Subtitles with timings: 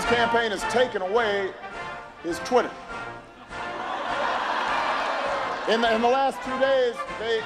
[0.00, 1.50] his campaign has taken away
[2.22, 2.70] his Twitter.
[5.68, 7.40] In the, in the last two days, they,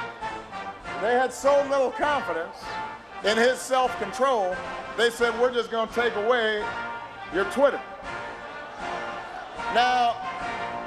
[1.01, 2.57] they had so little confidence
[3.25, 4.55] in his self-control,
[4.97, 6.65] they said, we're just going to take away
[7.35, 7.81] your Twitter.
[9.75, 10.15] Now,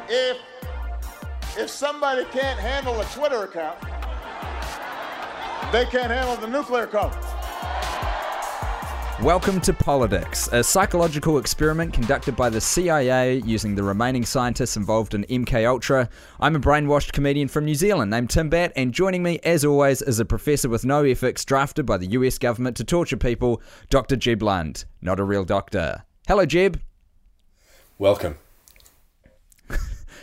[0.08, 0.38] if,
[1.58, 3.78] if somebody can't handle a Twitter account,
[5.74, 7.14] they can't handle the nuclear code.
[9.24, 15.16] Welcome to Polidicks, a psychological experiment conducted by the CIA using the remaining scientists involved
[15.16, 16.08] in MK Ultra.
[16.40, 20.04] I'm a brainwashed comedian from New Zealand named Tim Batt, and joining me, as always,
[20.04, 24.18] is a professor with no ethics drafted by the US government to torture people, Dr.
[24.18, 26.04] Jeb Lund, not a real doctor.
[26.28, 26.80] Hello, Jeb.
[27.98, 28.38] Welcome.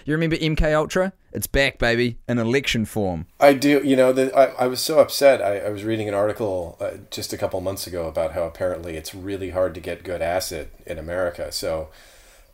[0.05, 1.15] You remember MK Ultra?
[1.33, 3.27] It's back, baby, in election form.
[3.41, 3.81] I do.
[3.83, 5.41] You know, the, I, I was so upset.
[5.41, 8.97] I, I was reading an article uh, just a couple months ago about how apparently
[8.97, 11.51] it's really hard to get good acid in America.
[11.51, 11.89] So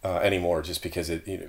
[0.05, 1.49] uh, anymore, just because it, you know,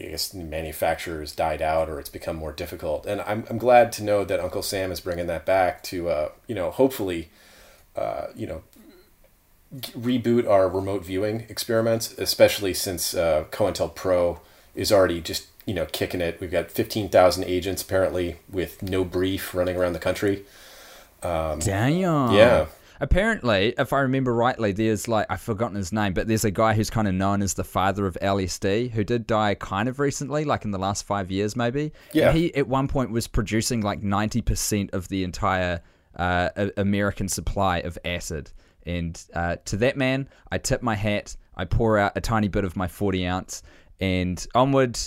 [0.00, 3.04] I guess manufacturers died out or it's become more difficult.
[3.04, 6.28] And I'm, I'm glad to know that Uncle Sam is bringing that back to, uh,
[6.46, 7.28] you know, hopefully,
[7.94, 8.62] uh, you know,
[9.74, 14.40] reboot our remote viewing experiments, especially since uh, COINTELPRO
[14.74, 16.40] is already just you know kicking it.
[16.40, 20.44] We've got fifteen thousand agents apparently with no brief running around the country.
[21.22, 22.32] Um, Damn.
[22.32, 22.66] Yeah.
[23.02, 26.74] Apparently, if I remember rightly, there's like I've forgotten his name, but there's a guy
[26.74, 30.44] who's kind of known as the father of LSD who did die kind of recently,
[30.44, 31.92] like in the last five years, maybe.
[32.12, 32.28] Yeah.
[32.28, 35.80] And he at one point was producing like ninety percent of the entire
[36.16, 38.50] uh, American supply of acid.
[38.84, 41.36] And uh, to that man, I tip my hat.
[41.56, 43.62] I pour out a tiny bit of my forty ounce,
[44.00, 44.98] and onward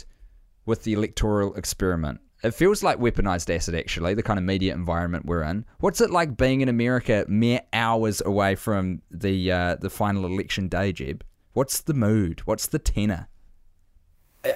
[0.65, 2.19] with the electoral experiment.
[2.43, 5.65] It feels like weaponized acid, actually, the kind of media environment we're in.
[5.79, 10.67] What's it like being in America mere hours away from the uh, the final election
[10.67, 11.23] day, Jeb?
[11.53, 12.41] What's the mood?
[12.45, 13.29] What's the tenor?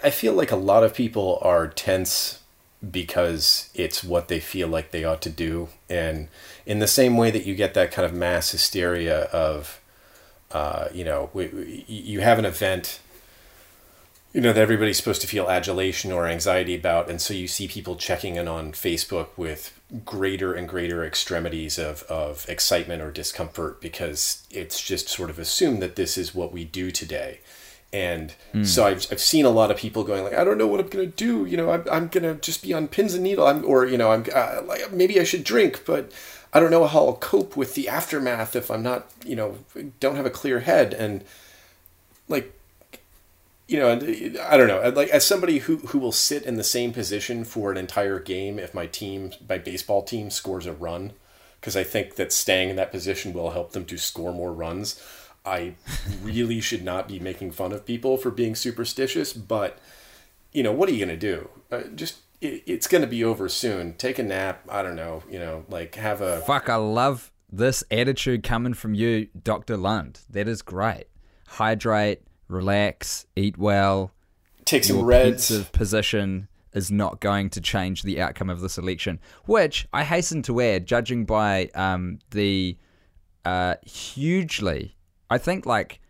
[0.04, 2.42] I feel like a lot of people are tense
[2.92, 5.70] because it's what they feel like they ought to do.
[5.90, 6.28] And
[6.66, 9.82] in the same way that you get that kind of mass hysteria of,
[10.52, 11.30] uh, you know,
[11.88, 13.00] you have an event
[14.38, 17.68] you know that everybody's supposed to feel adulation or anxiety about and so you see
[17.68, 23.82] people checking in on facebook with greater and greater extremities of, of excitement or discomfort
[23.82, 27.40] because it's just sort of assumed that this is what we do today
[27.92, 28.64] and mm.
[28.64, 30.90] so I've, I've seen a lot of people going like i don't know what i'm
[30.90, 33.50] going to do you know i'm, I'm going to just be on pins and needles
[33.50, 36.12] I'm, or you know i'm uh, like maybe i should drink but
[36.54, 39.58] i don't know how i'll cope with the aftermath if i'm not you know
[40.00, 41.24] don't have a clear head and
[42.30, 42.54] like
[43.68, 44.90] you know, I don't know.
[44.96, 48.60] Like as somebody who who will sit in the same position for an entire game
[48.60, 51.14] if my team, my baseball team, scores a run,
[51.60, 55.02] because I think that staying in that position will help them to score more runs.
[55.46, 55.76] I
[56.22, 59.80] really should not be making fun of people for being superstitious, but
[60.54, 61.50] you know, what are you gonna do?
[61.70, 63.96] Uh, just it, it's gonna be over soon.
[63.96, 64.62] Take a nap.
[64.70, 65.24] I don't know.
[65.30, 66.70] You know, like have a fuck.
[66.70, 70.22] I love this attitude coming from you, Doctor Lund.
[70.30, 71.08] That is great.
[71.48, 74.12] Hydrate relax, eat well.
[74.66, 75.52] Take some reds.
[75.70, 79.20] position is not going to change the outcome of this election.
[79.46, 82.78] Which I hasten to add, judging by um, the
[83.46, 84.98] uh, hugely,
[85.30, 86.02] I think like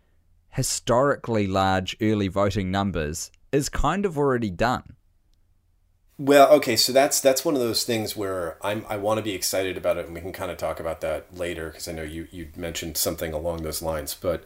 [0.50, 4.96] historically large early voting numbers, is kind of already done.
[6.20, 9.34] Well, okay, so that's that's one of those things where I'm I want to be
[9.34, 12.02] excited about it, and we can kind of talk about that later because I know
[12.02, 14.44] you you mentioned something along those lines, but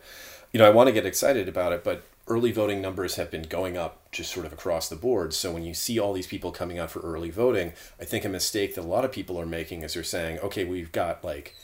[0.53, 3.43] you know, I want to get excited about it, but early voting numbers have been
[3.43, 5.35] going up just sort of across the board.
[5.35, 8.29] So when you see all these people coming out for early voting, I think a
[8.29, 11.57] mistake that a lot of people are making is they're saying, okay, we've got like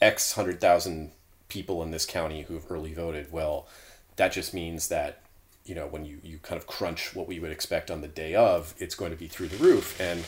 [0.00, 1.12] X hundred thousand
[1.48, 3.32] people in this county who've early voted.
[3.32, 3.66] Well,
[4.16, 5.20] that just means that
[5.64, 8.34] you know when you you kind of crunch what we would expect on the day
[8.34, 10.24] of, it's going to be through the roof and.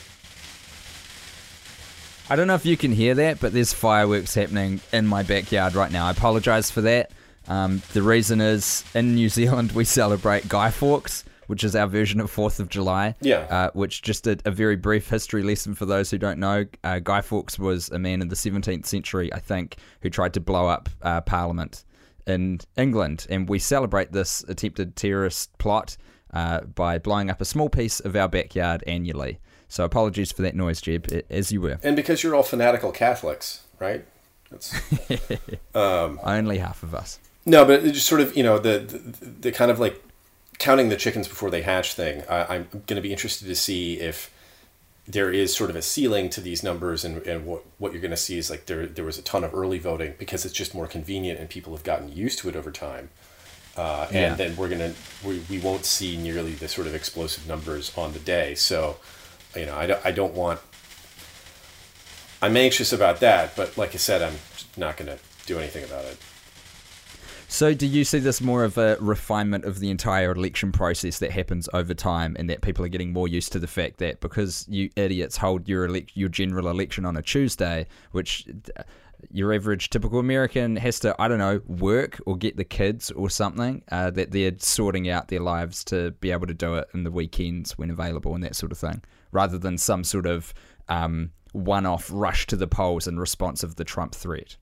[2.29, 5.77] I don't know if you can hear that, but there's fireworks happening in my backyard
[5.77, 6.07] right now.
[6.07, 7.13] I apologize for that.
[7.49, 12.21] Um, the reason is in New Zealand we celebrate Guy Fawkes, which is our version
[12.21, 13.15] of Fourth of July.
[13.21, 13.47] Yeah.
[13.51, 16.65] Uh, which just a, a, very brief history lesson for those who don't know.
[16.83, 20.41] Uh, Guy Fawkes was a man in the 17th century, I think, who tried to
[20.41, 21.85] blow up uh, Parliament
[22.27, 25.97] in England, and we celebrate this attempted terrorist plot
[26.33, 29.39] uh, by blowing up a small piece of our backyard annually.
[29.69, 31.79] So apologies for that noise, Jeb, as you were.
[31.83, 34.05] And because you're all fanatical Catholics, right?
[35.75, 37.19] um, Only half of us.
[37.47, 40.03] No, but it just sort of you know the, the, the kind of like
[40.59, 42.23] counting the chickens before they hatch thing.
[42.29, 44.31] I, am going to be interested to see if
[45.07, 48.11] there is sort of a ceiling to these numbers, and, and what what you're going
[48.11, 50.75] to see is like there there was a ton of early voting because it's just
[50.75, 53.11] more convenient and people have gotten used to it over time.
[53.77, 54.35] uh, and Yeah.
[54.35, 58.19] then we're gonna we, we won't see nearly the sort of explosive numbers on the
[58.19, 58.55] day.
[58.57, 58.97] So,
[59.55, 60.61] you know, I don't, I don't want.
[62.43, 64.37] I'm anxious about that, but like I said, I'm
[64.77, 66.19] not gonna do anything about it.
[67.57, 71.31] So, do you see this more of a refinement of the entire election process that
[71.31, 74.67] happens over time, and that people are getting more used to the fact that because
[74.69, 78.83] you idiots hold your elec- your general election on a Tuesday, which uh,
[79.31, 83.31] your average typical American has to, I don't know, work or get the kids or
[83.31, 87.05] something, uh, that they're sorting out their lives to be able to do it in
[87.05, 89.03] the weekends when available and that sort of thing,
[89.33, 90.53] rather than some sort of
[90.91, 94.59] um, one-off rush to the polls in response of the Trump threat.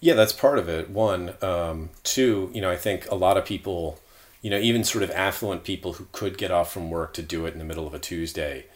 [0.00, 0.90] Yeah, that's part of it.
[0.90, 2.50] One, um, two.
[2.54, 3.98] You know, I think a lot of people,
[4.42, 7.46] you know, even sort of affluent people who could get off from work to do
[7.46, 8.66] it in the middle of a Tuesday,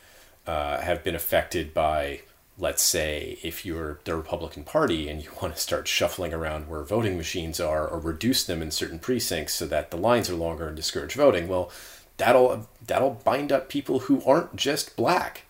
[0.47, 2.23] uh, have been affected by,
[2.59, 6.83] let's say, if you're the Republican Party and you want to start shuffling around where
[6.83, 10.67] voting machines are or reduce them in certain precincts so that the lines are longer
[10.67, 11.47] and discourage voting.
[11.47, 11.71] Well,
[12.17, 15.43] that'll that'll bind up people who aren't just black.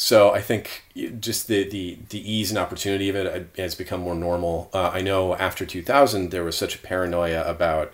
[0.00, 0.84] So I think
[1.18, 4.70] just the, the, the ease and opportunity of it has become more normal.
[4.72, 7.92] Uh, I know after 2000 there was such a paranoia about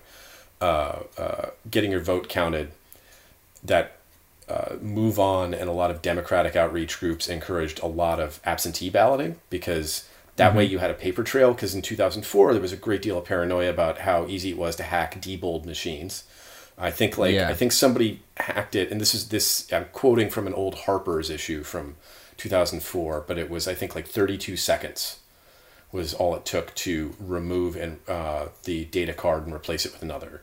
[0.60, 2.72] uh, uh, getting your vote counted
[3.64, 3.96] that
[4.50, 8.90] uh, Move On and a lot of Democratic outreach groups encouraged a lot of absentee
[8.90, 10.06] balloting because
[10.36, 11.54] that way you had a paper trail.
[11.54, 14.76] Because in 2004 there was a great deal of paranoia about how easy it was
[14.76, 16.24] to hack Diebold machines.
[16.76, 17.49] I think like Yeah.
[17.49, 21.31] I think somebody hacked it, and this is this I'm quoting from an old Harper's
[21.31, 21.97] issue from
[22.37, 25.19] 2004, but it was I think like 32 seconds
[25.93, 30.03] was all it took to remove and uh, the data card and replace it with
[30.03, 30.43] another.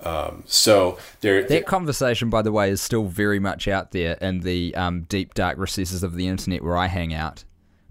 [0.00, 4.40] Um, so there, That conversation, by the way, is still very much out there in
[4.40, 7.44] the um, deep dark recesses of the internet where I hang out.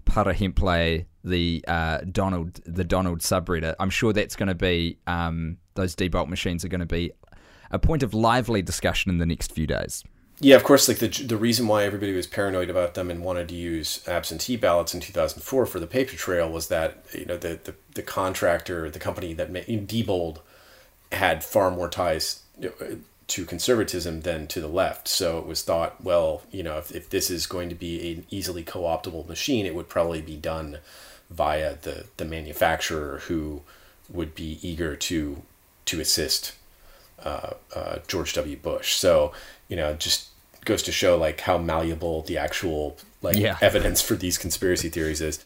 [0.04, 3.74] Para Hemplay, the uh, Donald, the Donald subreddit.
[3.80, 7.10] I'm sure that's going to be um, those Diebold machines are going to be
[7.70, 10.04] a point of lively discussion in the next few days.
[10.38, 10.86] Yeah, of course.
[10.86, 14.56] Like the the reason why everybody was paranoid about them and wanted to use absentee
[14.56, 18.90] ballots in 2004 for the paper trail was that you know the the, the contractor,
[18.90, 20.40] the company that made Diebold
[21.12, 22.42] had far more ties
[23.28, 25.08] to conservatism than to the left.
[25.08, 28.26] So it was thought, well, you know, if, if this is going to be an
[28.30, 30.78] easily co-optable machine, it would probably be done
[31.30, 33.62] via the the manufacturer who
[34.10, 35.42] would be eager to
[35.86, 36.52] to assist
[37.24, 38.56] uh, uh, George W.
[38.56, 38.94] Bush.
[38.94, 39.32] So
[39.68, 40.28] you know, just
[40.64, 43.56] goes to show like how malleable the actual like Yeah.
[43.60, 45.44] evidence for these conspiracy theories is.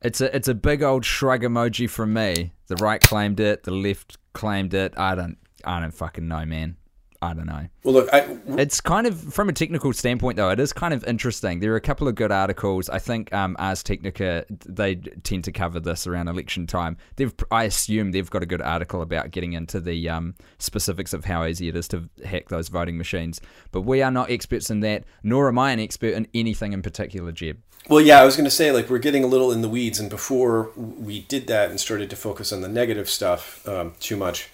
[0.00, 2.52] It's a it's a big old shrug emoji from me.
[2.66, 4.94] The right claimed it, the left claimed it.
[4.96, 6.76] I don't I don't fucking know, man.
[7.22, 7.68] I don't know.
[7.84, 10.50] Well, look, I, It's kind of from a technical standpoint, though.
[10.50, 11.60] It is kind of interesting.
[11.60, 12.88] There are a couple of good articles.
[12.88, 16.96] I think um, Ars Technica they tend to cover this around election time.
[17.14, 21.24] They've, I assume, they've got a good article about getting into the um, specifics of
[21.24, 23.40] how easy it is to hack those voting machines.
[23.70, 26.82] But we are not experts in that, nor am I an expert in anything in
[26.82, 27.58] particular, Jeb.
[27.88, 29.98] Well, yeah, I was going to say, like, we're getting a little in the weeds,
[29.98, 34.16] and before we did that and started to focus on the negative stuff um, too
[34.16, 34.50] much,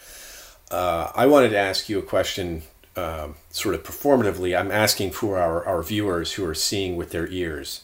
[0.70, 2.62] uh, I wanted to ask you a question,
[2.96, 4.58] um, sort of performatively.
[4.58, 7.82] I'm asking for our, our viewers who are seeing with their ears,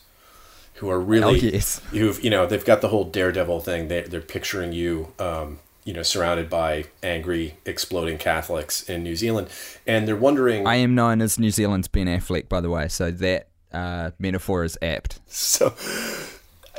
[0.75, 1.79] who are really, Oh, yes.
[1.91, 3.89] who've, you know, they've got the whole daredevil thing.
[3.89, 9.49] They, they're picturing you, um, you know, surrounded by angry, exploding Catholics in New Zealand,
[9.87, 10.67] and they're wondering.
[10.67, 14.65] I am known as New Zealand's Ben Affleck, by the way, so that uh, metaphor
[14.65, 15.21] is apt.
[15.29, 15.75] So,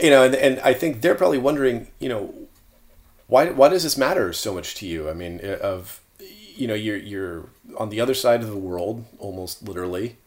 [0.02, 2.34] you know, and, and I think they're probably wondering, you know,
[3.28, 5.10] why why does this matter so much to you?
[5.10, 9.06] I mean, uh, of you know, you're you're on the other side of the world,
[9.20, 10.18] almost literally.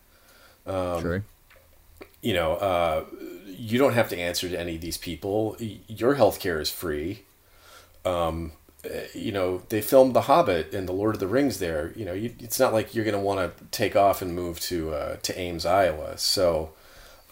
[0.66, 1.22] Um, True.
[2.20, 3.04] You know, uh,
[3.46, 5.56] you don't have to answer to any of these people.
[5.58, 7.22] Your healthcare is free.
[8.04, 8.52] Um,
[8.84, 11.92] uh, you know, they filmed The Hobbit and The Lord of the Rings there.
[11.96, 14.60] You know, you, it's not like you're going to want to take off and move
[14.60, 16.18] to uh, to Ames, Iowa.
[16.18, 16.70] So,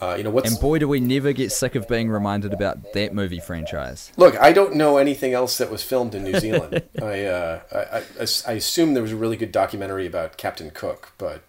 [0.00, 2.92] uh, you know, what's And boy, do we never get sick of being reminded about
[2.92, 4.12] that movie franchise.
[4.16, 6.82] Look, I don't know anything else that was filmed in New Zealand.
[7.02, 11.12] I, uh, I, I, I assume there was a really good documentary about Captain Cook,
[11.18, 11.42] but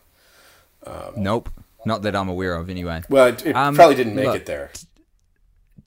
[1.15, 1.49] Nope.
[1.85, 3.03] Not that I'm aware of, anyway.
[3.09, 4.71] well, it, it Um, probably didn't make look, it there.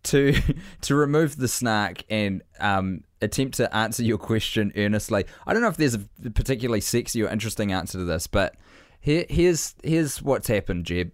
[0.04, 0.34] to
[0.82, 5.24] to remove the snark and um, attempt to answer your question earnestly.
[5.46, 6.00] I don't know if there's a
[6.34, 8.54] particularly sexy or interesting answer to this, but
[9.00, 11.10] here, here's here's what's happened, Jeb.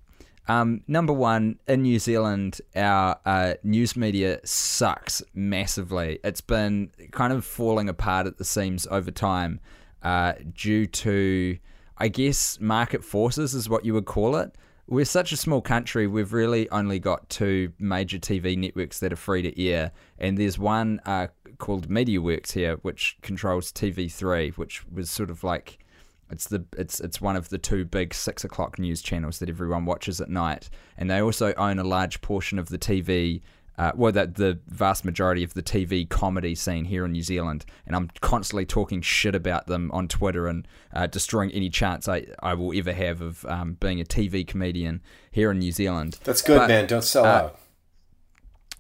[0.48, 6.20] Um, number one, in New Zealand, our uh, news media sucks massively.
[6.22, 9.60] It's been kind of falling apart at the seams over time
[10.02, 11.58] uh, due to,
[11.98, 14.54] I guess, market forces is what you would call it.
[14.88, 19.16] We're such a small country, we've really only got two major TV networks that are
[19.16, 21.26] free to air, and there's one uh,
[21.58, 25.84] called MediaWorks here, which controls TV3, which was sort of like
[26.30, 29.85] it's the it's it's one of the two big six o'clock news channels that everyone
[29.85, 33.42] watches at night, and they also own a large portion of the TV.
[33.78, 37.66] Uh, well, that the vast majority of the TV comedy scene here in New Zealand,
[37.87, 42.25] and I'm constantly talking shit about them on Twitter and uh, destroying any chance I,
[42.42, 46.18] I will ever have of um, being a TV comedian here in New Zealand.
[46.25, 46.87] That's good, but, man.
[46.87, 47.61] Don't sell uh, out.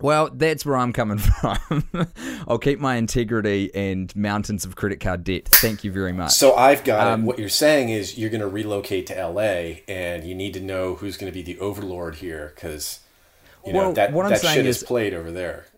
[0.00, 1.88] Well, that's where I'm coming from.
[2.46, 5.46] I'll keep my integrity and mountains of credit card debt.
[5.48, 6.32] Thank you very much.
[6.32, 7.24] So I've got um.
[7.24, 10.94] What you're saying is you're going to relocate to LA and you need to know
[10.96, 13.00] who's going to be the overlord here because
[13.64, 15.66] you know that, what I'm that saying shit is, is played over there.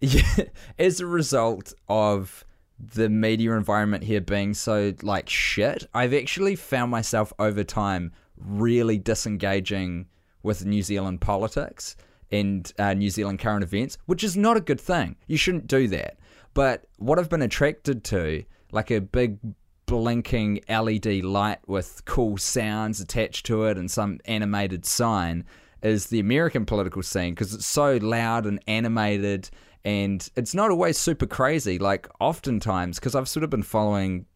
[0.00, 0.44] Yeah,
[0.78, 2.44] as a result of
[2.78, 8.96] the media environment here being so like shit, I've actually found myself over time really
[8.96, 10.06] disengaging
[10.44, 11.96] with New Zealand politics
[12.30, 15.16] and uh, New Zealand current events, which is not a good thing.
[15.26, 16.18] You shouldn't do that.
[16.54, 19.38] But what I've been attracted to, like a big
[19.86, 25.44] blinking LED light with cool sounds attached to it and some animated sign,
[25.82, 29.48] is the American political scene because it's so loud and animated
[29.84, 31.78] and it's not always super crazy.
[31.78, 34.26] Like, oftentimes, because I've sort of been following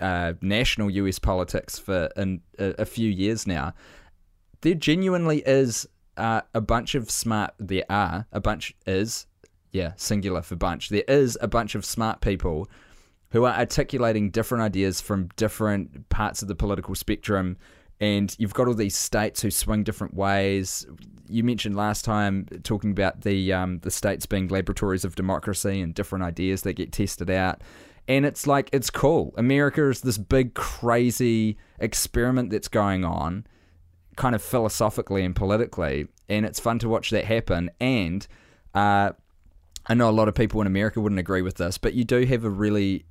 [0.00, 3.72] uh, national US politics for an, a, a few years now,
[4.62, 5.88] there genuinely is
[6.54, 7.52] a bunch of smart.
[7.58, 9.26] There are a bunch is
[9.72, 10.88] yeah singular for bunch.
[10.88, 12.68] There is a bunch of smart people
[13.30, 17.56] who are articulating different ideas from different parts of the political spectrum.
[18.00, 20.86] And you've got all these states who swing different ways.
[21.28, 25.94] You mentioned last time talking about the um, the states being laboratories of democracy and
[25.94, 27.62] different ideas that get tested out
[28.10, 29.32] and it's like it's cool.
[29.36, 33.46] America is this big crazy experiment that's going on
[34.20, 37.70] kind of philosophically and politically, and it's fun to watch that happen.
[37.80, 38.26] And
[38.74, 39.12] uh,
[39.86, 42.26] I know a lot of people in America wouldn't agree with this, but you do
[42.26, 43.06] have a really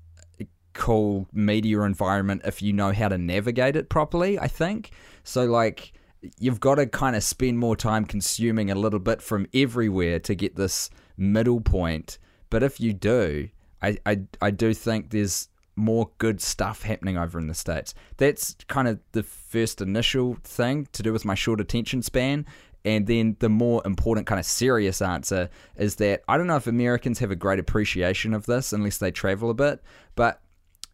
[0.74, 4.38] cool media environment if you know how to navigate it properly.
[4.38, 4.92] I think
[5.24, 5.46] so.
[5.46, 5.94] Like
[6.38, 10.36] you've got to kind of spend more time consuming a little bit from everywhere to
[10.36, 12.20] get this middle point.
[12.52, 13.50] But if you do,
[13.82, 15.50] I, I, I do think there's
[15.80, 17.94] more good stuff happening over in the States.
[18.18, 22.46] That's kind of the first initial thing to do with my short attention span.
[22.86, 26.68] And then the more important, kind of serious answer is that I don't know if
[26.68, 29.82] Americans have a great appreciation of this unless they travel a bit.
[30.16, 30.42] But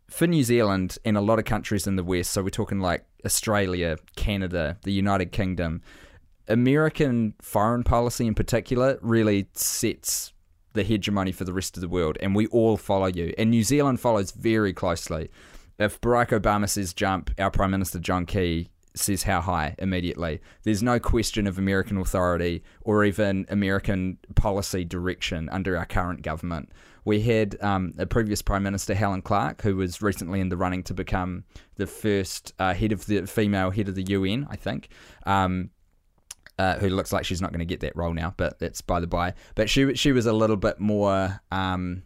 [0.09, 3.05] for New Zealand and a lot of countries in the West, so we're talking like
[3.25, 5.81] Australia, Canada, the United Kingdom,
[6.47, 10.31] American foreign policy in particular really sets
[10.75, 13.33] the hegemony for the rest of the world, and we all follow you.
[13.37, 15.29] And New Zealand follows very closely.
[15.79, 20.41] If Barack Obama says jump, our Prime Minister John Key says how high immediately.
[20.63, 26.71] There's no question of American authority or even American policy direction under our current government.
[27.03, 30.81] We had um, a previous Prime Minister, Helen Clark, who was recently in the running
[30.83, 31.43] to become
[31.75, 34.89] the first uh, head of the female head of the UN, I think.
[35.25, 35.69] Um,
[36.57, 38.99] uh, who looks like she's not going to get that role now, but that's by
[38.99, 39.33] the by.
[39.55, 42.03] But she she was a little bit more um,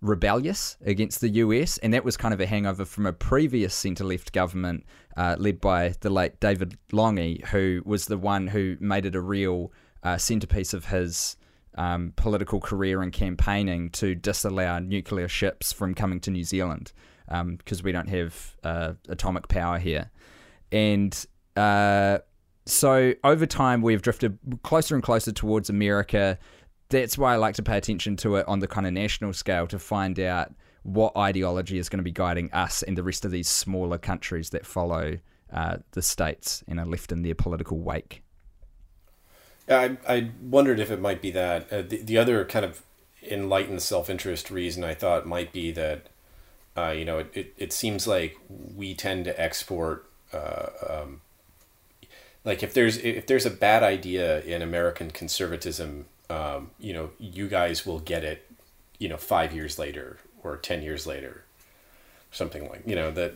[0.00, 4.04] rebellious against the US, and that was kind of a hangover from a previous centre
[4.04, 4.84] left government
[5.16, 9.20] uh, led by the late David Lange, who was the one who made it a
[9.20, 11.36] real uh, centerpiece of his.
[11.76, 16.92] Um, political career and campaigning to disallow nuclear ships from coming to New Zealand
[17.30, 20.10] because um, we don't have uh, atomic power here.
[20.72, 21.14] And
[21.56, 22.18] uh,
[22.70, 26.38] so over time, we've drifted closer and closer towards America.
[26.88, 29.66] That's why I like to pay attention to it on the kind of national scale
[29.68, 33.30] to find out what ideology is going to be guiding us and the rest of
[33.30, 35.18] these smaller countries that follow
[35.52, 38.22] uh, the states and are left in their political wake.
[39.68, 41.72] I, I wondered if it might be that.
[41.72, 42.82] Uh, the, the other kind of
[43.22, 46.08] enlightened self interest reason I thought might be that,
[46.76, 51.20] uh, you know, it, it, it, seems like we tend to export uh, um,
[52.44, 57.48] like if there's if there's a bad idea in American conservatism, um, you know, you
[57.48, 58.50] guys will get it,
[58.98, 61.44] you know, five years later or ten years later,
[62.30, 63.34] something like you know that.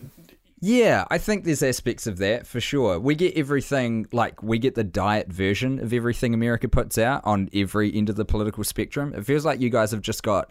[0.61, 2.99] Yeah, I think there's aspects of that for sure.
[2.99, 7.51] We get everything like we get the diet version of everything America puts out on
[7.53, 9.13] every end of the political spectrum.
[9.15, 10.51] It feels like you guys have just got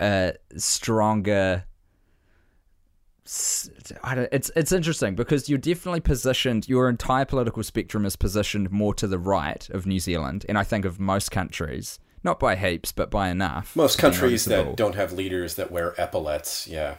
[0.00, 1.64] a stronger
[3.24, 6.68] it's it's interesting because you're definitely positioned.
[6.68, 10.64] Your entire political spectrum is positioned more to the right of New Zealand, and I
[10.64, 13.76] think of most countries, not by heaps, but by enough.
[13.76, 16.96] Most countries that don't have leaders that wear epaulets, yeah.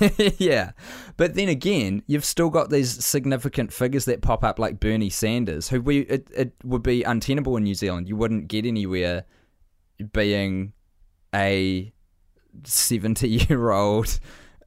[0.38, 0.72] yeah.
[1.16, 5.68] But then again, you've still got these significant figures that pop up like Bernie Sanders,
[5.68, 8.08] who we it, it would be untenable in New Zealand.
[8.08, 9.24] You wouldn't get anywhere
[10.12, 10.72] being
[11.34, 11.92] a
[12.64, 14.20] seventy year old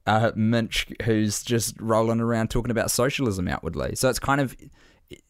[0.08, 3.94] uh, Minch who's just rolling around talking about socialism outwardly.
[3.94, 4.56] So it's kind of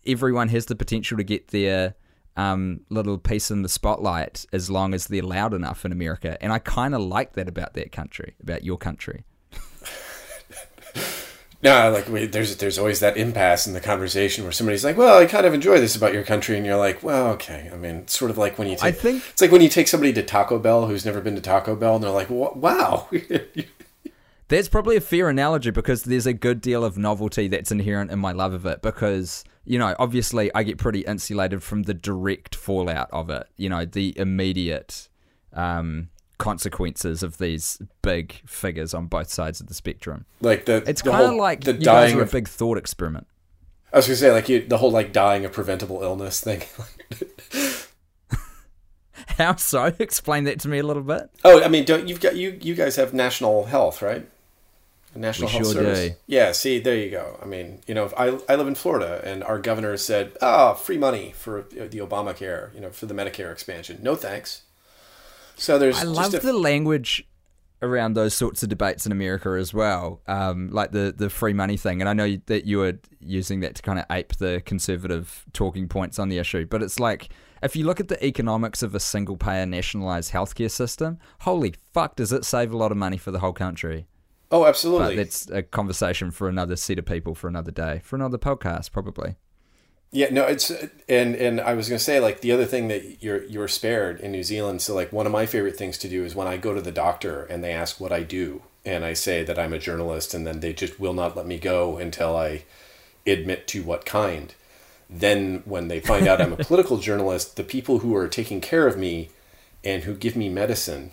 [0.07, 1.95] everyone has the potential to get their
[2.37, 6.39] um, little piece in the spotlight as long as they're loud enough in America.
[6.41, 9.25] And I kind of like that about that country, about your country.
[11.61, 15.19] No, like we, there's there's always that impasse in the conversation where somebody's like, "Well,
[15.19, 17.97] I kind of enjoy this about your country," and you're like, "Well, okay." I mean,
[17.97, 20.13] it's sort of like when you take, I think it's like when you take somebody
[20.13, 23.09] to Taco Bell who's never been to Taco Bell, and they're like, "Wow."
[24.49, 28.19] that's probably a fair analogy because there's a good deal of novelty that's inherent in
[28.19, 32.55] my love of it because you know obviously I get pretty insulated from the direct
[32.55, 33.47] fallout of it.
[33.57, 35.09] You know, the immediate.
[35.53, 40.25] Um, consequences of these big figures on both sides of the spectrum.
[40.41, 43.27] Like the it's kind of like the you guys dying are a big thought experiment.
[43.93, 46.63] I was gonna say like you, the whole like dying of preventable illness thing.
[49.37, 49.85] How so?
[49.99, 51.31] Explain that to me a little bit.
[51.45, 54.29] oh, I mean, don't you've got you you guys have national health, right?
[55.15, 56.09] National We Health sure Service.
[56.11, 56.15] do.
[56.27, 57.39] Yeah, see, there you go.
[57.43, 60.99] I mean, you know, I I live in Florida, and our governor said, "Ah, free
[60.99, 64.63] money for the Obamacare, you know, for the Medicare expansion." No thanks.
[65.57, 67.27] So there's I just love a- the language
[67.81, 71.77] around those sorts of debates in America as well, um, like the the free money
[71.77, 72.01] thing.
[72.01, 75.89] And I know that you were using that to kind of ape the conservative talking
[75.89, 77.29] points on the issue, but it's like
[77.63, 82.15] if you look at the economics of a single payer nationalized healthcare system, holy fuck,
[82.17, 84.07] does it save a lot of money for the whole country?
[84.51, 85.17] Oh, But absolutely.
[85.17, 89.37] that's a conversation for another set of people for another day, for another podcast, probably.
[90.11, 90.71] Yeah, no, it's
[91.07, 94.33] and and I was gonna say like the other thing that you're you're spared in
[94.33, 94.81] New Zealand.
[94.81, 96.93] So like one of my favorite things to do is when I go to the
[96.93, 100.47] doctor and they ask what I do, and I say that I'm a journalist, and
[100.47, 102.65] then they just will not let me go until I
[103.27, 104.55] admit to what kind.
[105.11, 108.87] Then when they find out I'm a political journalist, the people who are taking care
[108.87, 109.29] of me
[109.85, 111.11] and who give me medicine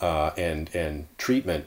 [0.00, 1.66] uh, and and treatment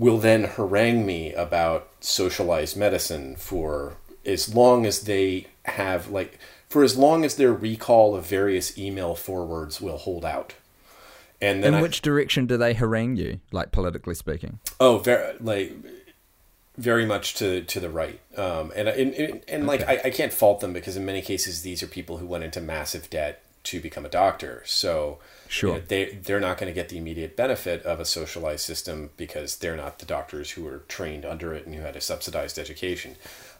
[0.00, 6.38] will then harangue me about socialized medicine for as long as they have like
[6.70, 10.54] for as long as their recall of various email forwards will hold out.
[11.42, 14.58] And then In I, which direction do they harangue you, like politically speaking?
[14.80, 15.76] oh very like
[16.78, 20.32] very much to to the right um and and, and, and like I, I can't
[20.32, 23.80] fault them because in many cases these are people who went into massive debt to
[23.80, 25.18] become a doctor so
[25.50, 25.74] Sure.
[25.74, 29.10] you know, they they're not going to get the immediate benefit of a socialized system
[29.16, 32.56] because they're not the doctors who were trained under it and who had a subsidized
[32.56, 33.16] education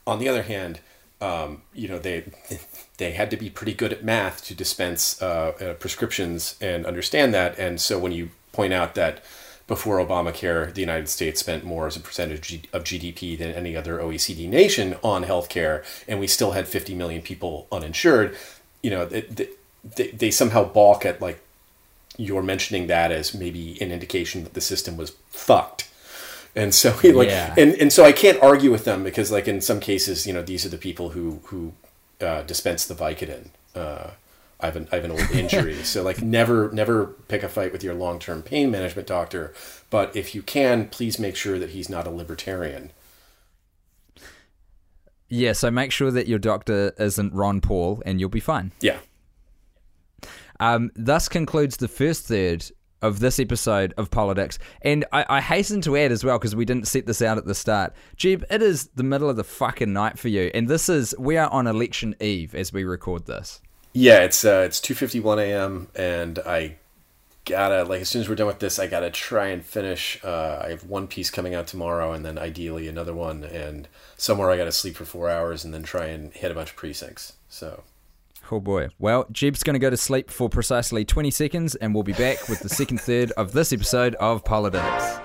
[0.07, 0.79] on the other hand
[1.21, 2.31] um, you know they
[2.99, 7.35] they had to be pretty good at math to dispense uh, uh, prescriptions and understand
[7.35, 9.25] that and so when you point out that
[9.67, 13.99] before Obamacare, the United States spent more as a percentage of GDP than any other
[13.99, 18.37] OECD nation on healthcare, and we still had 50 million people uninsured.
[18.83, 19.21] You know, they,
[19.85, 21.41] they, they somehow balk at like
[22.21, 25.89] you're mentioning that as maybe an indication that the system was fucked.
[26.55, 27.55] And so he like Yeah.
[27.57, 30.43] and, and so I can't argue with them because like in some cases, you know,
[30.43, 31.73] these are the people who who
[32.21, 33.49] uh, dispense the Vicodin.
[33.75, 34.11] Uh,
[34.63, 37.73] I have an I have an old injury, so like never never pick a fight
[37.73, 39.55] with your long term pain management doctor.
[39.89, 42.91] But if you can, please make sure that he's not a libertarian.
[45.29, 48.73] Yeah, so make sure that your doctor isn't Ron Paul and you'll be fine.
[48.81, 48.99] Yeah.
[50.61, 52.65] Um, thus concludes the first third
[53.03, 54.59] of this episode of Polidicks.
[54.83, 57.47] And I, I hasten to add as well, because we didn't set this out at
[57.47, 57.95] the start.
[58.17, 60.51] Jeb, it is the middle of the fucking night for you.
[60.55, 63.61] And this is, we are on election eve as we record this.
[63.93, 65.89] Yeah, it's uh, it's two fifty one a.m.
[65.97, 66.77] and I
[67.45, 70.21] gotta like as soon as we're done with this, I gotta try and finish.
[70.23, 74.49] Uh, I have one piece coming out tomorrow, and then ideally another one, and somewhere
[74.49, 77.33] I gotta sleep for four hours, and then try and hit a bunch of precincts.
[77.49, 77.83] So
[78.53, 78.89] Oh boy.
[78.99, 82.49] Well, Jeb's going to go to sleep for precisely 20 seconds, and we'll be back
[82.49, 85.23] with the second third of this episode of Polidicks.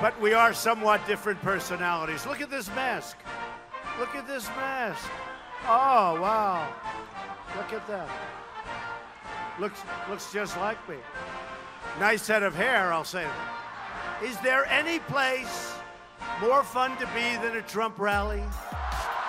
[0.00, 2.24] But we are somewhat different personalities.
[2.24, 3.16] Look at this mask.
[3.98, 5.10] Look at this mask.
[5.64, 6.72] Oh, wow.
[7.56, 8.08] Look at that.
[9.60, 10.96] Looks looks just like me.
[12.00, 13.26] Nice head of hair, I'll say.
[14.24, 15.74] Is there any place
[16.40, 18.42] more fun to be than a Trump rally?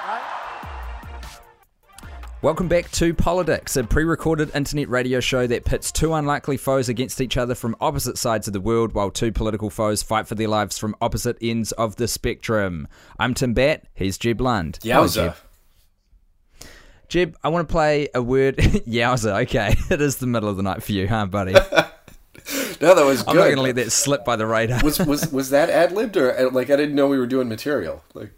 [0.08, 0.33] Right?
[2.44, 6.90] Welcome back to Polidicks, a pre recorded internet radio show that pits two unlikely foes
[6.90, 10.36] against each other from opposite sides of the world while two political foes fight for
[10.36, 12.90] their lives from opposite ends of the spectrum.
[13.18, 14.78] I'm Tim Batt, he's Jeb Lund.
[14.82, 15.36] Yowza.
[16.60, 16.68] Jeb.
[17.08, 18.58] Jeb, I want to play a word.
[18.58, 19.78] Yowza, okay.
[19.90, 21.56] It is the middle of the night for you, huh, buddy?
[22.82, 23.30] No, that was good.
[23.30, 24.84] I'm not going to let that slip by the radar.
[24.84, 27.48] was was was that ad libbed or uh, like I didn't know we were doing
[27.48, 28.04] material?
[28.14, 28.34] Like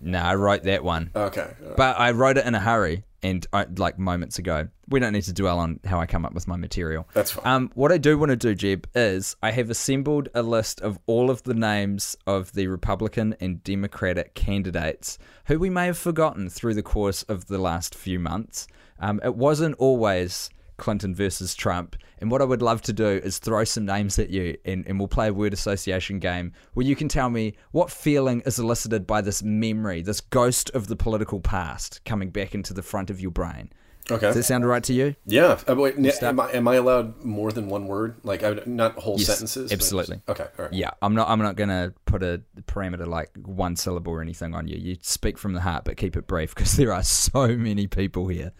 [0.00, 1.10] no, I wrote that one.
[1.16, 4.68] okay, But I wrote it in a hurry, and I, like moments ago.
[4.88, 7.08] We don't need to dwell on how I come up with my material.
[7.12, 7.44] That's fine.
[7.44, 11.00] Um, what I do want to do, Jeb, is I have assembled a list of
[11.06, 16.48] all of the names of the Republican and Democratic candidates who we may have forgotten
[16.48, 18.68] through the course of the last few months.
[19.00, 21.96] Um, it wasn't always Clinton versus Trump.
[22.18, 24.98] And what I would love to do is throw some names at you and, and
[24.98, 29.06] we'll play a word association game where you can tell me what feeling is elicited
[29.06, 33.20] by this memory, this ghost of the political past coming back into the front of
[33.20, 33.70] your brain.
[34.08, 34.26] Okay.
[34.26, 35.16] Does that sound right to you?
[35.26, 35.58] Yeah.
[35.68, 38.14] Uh, wait, am, I, am I allowed more than one word?
[38.22, 39.72] Like, I, not whole Yes, sentences?
[39.72, 40.18] absolutely.
[40.18, 40.46] just- okay.
[40.58, 40.72] All right.
[40.72, 41.28] Yeah, I'm not.
[41.28, 44.76] I'm not going to put a parameter like one syllable or anything on you.
[44.78, 48.28] You speak from the heart, but keep it brief because there are so many people
[48.28, 48.52] here.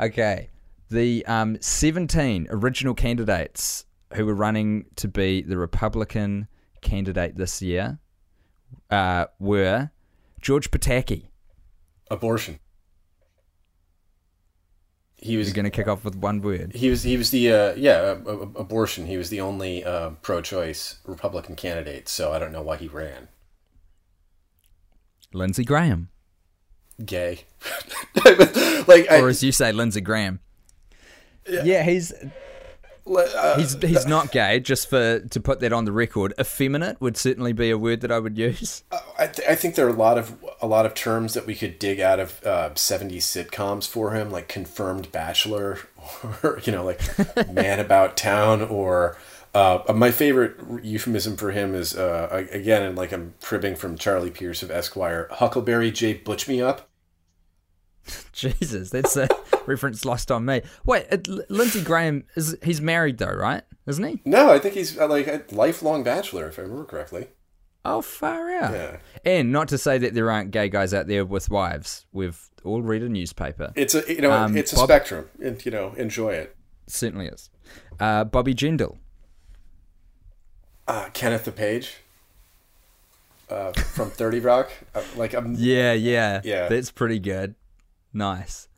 [0.00, 0.48] Okay,
[0.92, 6.46] the um, 17 original candidates who were running to be the Republican
[6.82, 7.98] candidate this year
[8.90, 9.90] uh, were
[10.40, 11.28] George Pataki.
[12.10, 12.58] Abortion.
[15.16, 16.72] He was going to kick off with one word.
[16.74, 19.06] he was he was the uh, yeah uh, abortion.
[19.06, 22.08] He was the only uh, pro-choice Republican candidate.
[22.08, 23.28] So I don't know why he ran.
[25.32, 26.10] Lindsey Graham,
[27.04, 27.44] Gay.
[28.86, 30.40] like or as you say, Lindsey Graham.
[31.48, 32.12] Yeah, he's
[33.06, 34.60] uh, He's he's not gay.
[34.60, 38.12] Just for to put that on the record, effeminate would certainly be a word that
[38.12, 38.84] I would use.
[39.18, 41.54] I, th- I think there are a lot of a lot of terms that we
[41.54, 45.78] could dig out of uh, 70s sitcoms for him, like confirmed bachelor,
[46.42, 47.00] or you know, like
[47.52, 49.16] man about town, or
[49.54, 54.30] uh, my favorite euphemism for him is uh, again, and like I'm cribbing from Charlie
[54.30, 56.14] Pierce of Esquire, Huckleberry J.
[56.14, 56.88] Butch me up.
[58.32, 59.28] Jesus, that's a
[59.66, 60.62] reference lost on me.
[60.84, 61.06] Wait,
[61.50, 63.62] Lindsey Graham is he's married though, right?
[63.86, 64.22] Isn't he?
[64.24, 67.28] No, I think he's uh, like a lifelong bachelor, if I remember correctly.
[67.84, 68.72] Oh, far out.
[68.72, 68.96] Yeah.
[69.24, 72.06] And not to say that there aren't gay guys out there with wives.
[72.12, 73.72] We've all read a newspaper.
[73.74, 76.54] It's a you know Um, it's a Bob- spectrum, and you know enjoy it.
[76.86, 77.50] certainly is.
[77.98, 78.98] Uh, Bobby Jindal.
[80.86, 81.96] Uh, Kenneth the Page.
[83.50, 86.68] Uh, from Thirty Rock, uh, like I'm Yeah, yeah, Yeah.
[86.68, 87.54] That's pretty good.
[88.14, 88.68] Nice.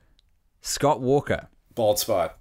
[0.66, 1.48] Scott Walker.
[1.74, 2.38] bald spot.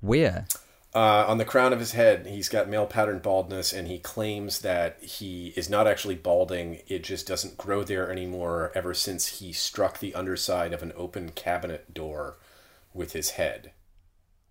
[0.00, 0.46] Where?
[0.94, 4.60] Uh, on the crown of his head, he's got male pattern baldness, and he claims
[4.60, 6.78] that he is not actually balding.
[6.86, 11.30] It just doesn't grow there anymore ever since he struck the underside of an open
[11.30, 12.38] cabinet door
[12.94, 13.72] with his head.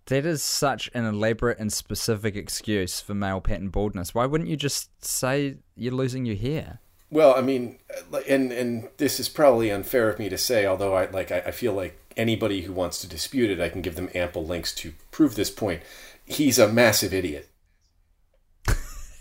[0.06, 4.14] That is such an elaborate and specific excuse for male pattern baldness.
[4.14, 6.80] Why wouldn't you just say you're losing your hair?
[7.12, 7.78] Well, I mean,
[8.26, 11.50] and and this is probably unfair of me to say, although I like I, I
[11.50, 14.92] feel like anybody who wants to dispute it, I can give them ample links to
[15.10, 15.82] prove this point.
[16.24, 17.48] He's a massive idiot.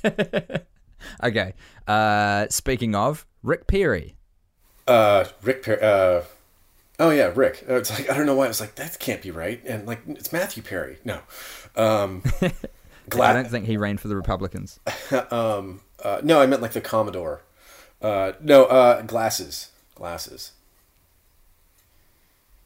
[1.24, 1.54] Okay.
[1.88, 4.16] Uh, speaking of Rick Perry.
[4.88, 5.64] Uh, Rick.
[5.64, 5.82] Perry.
[5.82, 6.22] uh,
[7.00, 7.66] oh yeah, Rick.
[7.70, 9.88] Uh, it's like I don't know why I was like that can't be right, and
[9.88, 10.98] like it's Matthew Perry.
[11.06, 11.20] No,
[11.76, 14.80] um, I don't think he ran for the Republicans.
[15.32, 17.42] um, uh, no, I meant like the Commodore.
[18.02, 20.54] Uh, no, uh, glasses, glasses.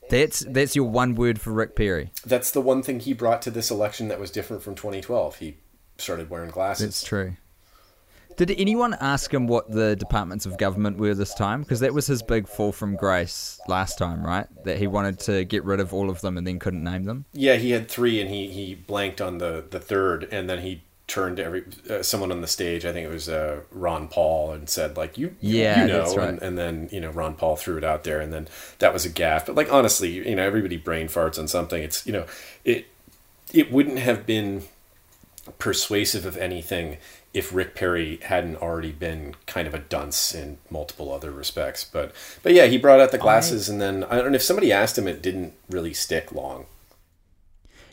[0.09, 2.11] That's that's your one word for Rick Perry.
[2.25, 5.37] That's the one thing he brought to this election that was different from 2012.
[5.37, 5.57] He
[5.97, 6.85] started wearing glasses.
[6.85, 7.37] That's true.
[8.37, 11.61] Did anyone ask him what the departments of government were this time?
[11.61, 14.45] Because that was his big fall from grace last time, right?
[14.65, 17.23] That he wanted to get rid of all of them and then couldn't name them.
[17.31, 20.83] Yeah, he had three, and he he blanked on the the third, and then he
[21.07, 22.83] turned to every uh, someone on the stage.
[22.85, 26.03] I think it was uh, Ron Paul, and said like, "You, you- Yeah, you know,"
[26.03, 26.29] that's right.
[26.29, 28.47] and, and then you know Ron Paul threw it out there, and then
[28.79, 29.45] that was a gaff.
[29.45, 31.81] But like honestly, you know, everybody brain farts on something.
[31.83, 32.25] It's you know,
[32.63, 32.87] it
[33.53, 34.63] it wouldn't have been
[35.59, 36.97] persuasive of anything
[37.33, 41.83] if Rick Perry hadn't already been kind of a dunce in multiple other respects.
[41.83, 42.13] But
[42.43, 44.97] but yeah, he brought out the glasses, and then I don't know if somebody asked
[44.97, 46.65] him, it didn't really stick long.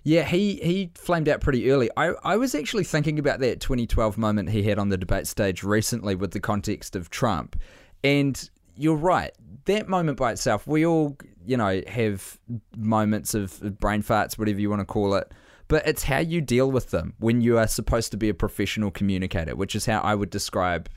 [0.05, 1.89] Yeah, he, he flamed out pretty early.
[1.97, 5.63] I, I was actually thinking about that 2012 moment he had on the debate stage
[5.63, 7.57] recently with the context of Trump.
[8.03, 9.33] And you're right.
[9.67, 12.39] That moment by itself, we all, you know, have
[12.77, 15.31] moments of brain farts, whatever you want to call it.
[15.69, 18.91] But it's how you deal with them when you are supposed to be a professional
[18.91, 20.89] communicator, which is how I would describe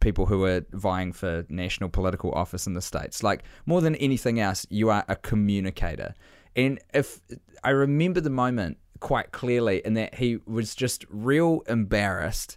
[0.00, 3.22] people who are vying for national political office in the states.
[3.22, 6.14] Like more than anything else, you are a communicator.
[6.56, 7.20] And if
[7.62, 12.56] I remember the moment quite clearly, in that he was just real embarrassed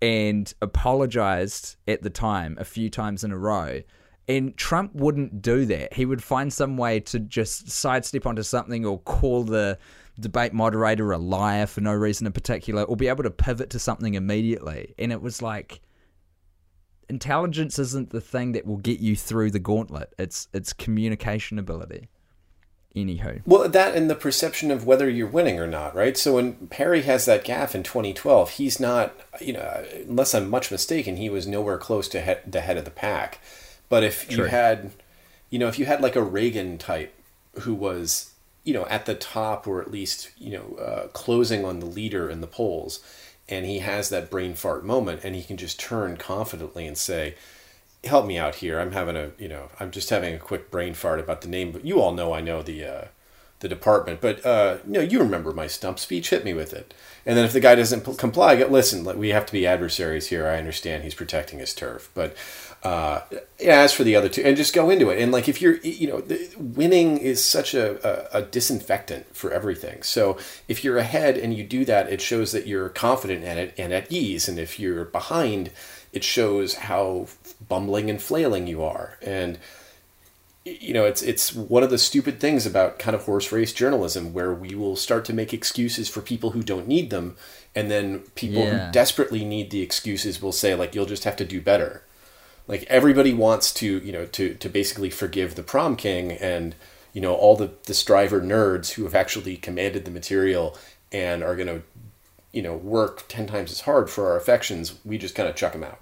[0.00, 3.80] and apologized at the time a few times in a row.
[4.28, 5.94] And Trump wouldn't do that.
[5.94, 9.78] He would find some way to just sidestep onto something or call the
[10.20, 13.78] debate moderator a liar for no reason in particular or be able to pivot to
[13.78, 14.94] something immediately.
[14.98, 15.80] And it was like,
[17.08, 20.12] intelligence isn't the thing that will get you through the gauntlet.
[20.18, 22.08] It's it's communication ability.
[22.96, 26.16] Anywho, Well, that and the perception of whether you're winning or not, right?
[26.16, 30.70] So when Perry has that gaff in 2012, he's not, you know, unless I'm much
[30.70, 33.40] mistaken, he was nowhere close to head, the head of the pack.
[33.88, 34.90] But if you had,
[35.50, 37.14] you know, if you had like a Reagan type
[37.60, 38.32] who was,
[38.64, 42.28] you know, at the top or at least, you know, uh, closing on the leader
[42.30, 43.00] in the polls,
[43.48, 47.34] and he has that brain fart moment and he can just turn confidently and say,
[48.04, 48.78] help me out here.
[48.78, 51.72] I'm having a, you know, I'm just having a quick brain fart about the name,
[51.72, 53.04] but you all know I know the uh,
[53.60, 54.20] the department.
[54.20, 56.30] But uh, no, you remember my stump speech.
[56.30, 56.94] Hit me with it.
[57.26, 59.04] And then if the guy doesn't p- comply, go, listen.
[59.18, 60.46] We have to be adversaries here.
[60.46, 62.36] I understand he's protecting his turf, but
[62.82, 63.22] uh,
[63.58, 65.20] yeah, as for the other two, and just go into it.
[65.20, 66.22] And like if you're, you know,
[66.56, 70.02] winning is such a, a, a disinfectant for everything.
[70.04, 73.74] So if you're ahead and you do that, it shows that you're confident at it
[73.76, 74.48] and at ease.
[74.48, 75.72] And if you're behind,
[76.12, 77.26] it shows how
[77.66, 79.18] bumbling and flailing you are.
[79.22, 79.58] And
[80.64, 84.34] you know, it's it's one of the stupid things about kind of horse race journalism
[84.34, 87.36] where we will start to make excuses for people who don't need them,
[87.74, 88.86] and then people Yeah.
[88.86, 92.02] who desperately need the excuses will say like, "You'll just have to do better."
[92.66, 96.74] Like everybody wants to, you know, to to basically forgive the prom king and
[97.14, 100.76] you know all the the striver nerds who have actually commanded the material
[101.10, 101.82] and are going to,
[102.52, 104.96] you know, work ten times as hard for our affections.
[105.02, 106.00] We just kind of chuck them out.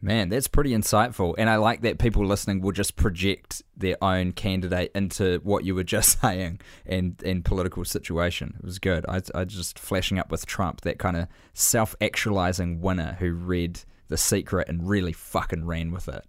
[0.00, 4.32] Man, that's pretty insightful, and I like that people listening will just project their own
[4.32, 8.54] candidate into what you were just saying and and political situation.
[8.58, 9.04] It was good.
[9.08, 13.80] I I just flashing up with Trump, that kind of self actualizing winner who read
[14.08, 16.24] the secret and really fucking ran with it.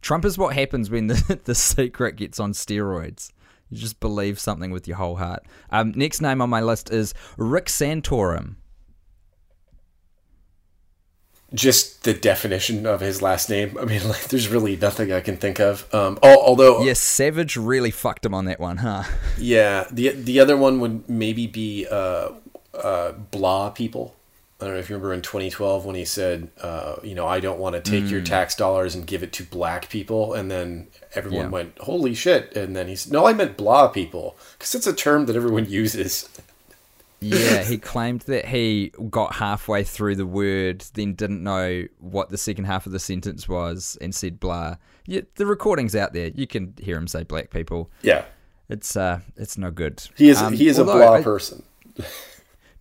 [0.00, 3.32] Trump is what happens when the, the secret gets on steroids.
[3.70, 5.44] You just believe something with your whole heart.
[5.70, 8.56] Um, next name on my list is Rick Santorum.
[11.54, 13.76] Just the definition of his last name.
[13.80, 15.86] I mean, like, there's really nothing I can think of.
[15.94, 19.04] Um, although, Yes, Savage really fucked him on that one, huh?
[19.38, 22.30] yeah, the the other one would maybe be uh,
[22.74, 24.14] uh, blah people.
[24.60, 27.38] I don't know if you remember in 2012 when he said, uh, you know, I
[27.38, 30.88] don't want to take your tax dollars and give it to black people, and then
[31.14, 31.48] everyone Yeah.
[31.50, 34.92] went, holy shit, and then he said, no, I meant blah people, because it's a
[34.92, 36.28] term that everyone uses.
[37.20, 42.38] Yeah, he claimed that he got halfway through the word, then didn't know what the
[42.38, 44.76] second half of the sentence was, and said blah.
[45.06, 46.28] Yeah, the recording's out there.
[46.34, 47.90] You can hear him say black people.
[48.02, 48.24] Yeah,
[48.68, 50.02] It's uh, it's no good.
[50.16, 51.62] he is Um, he is a blah I- person.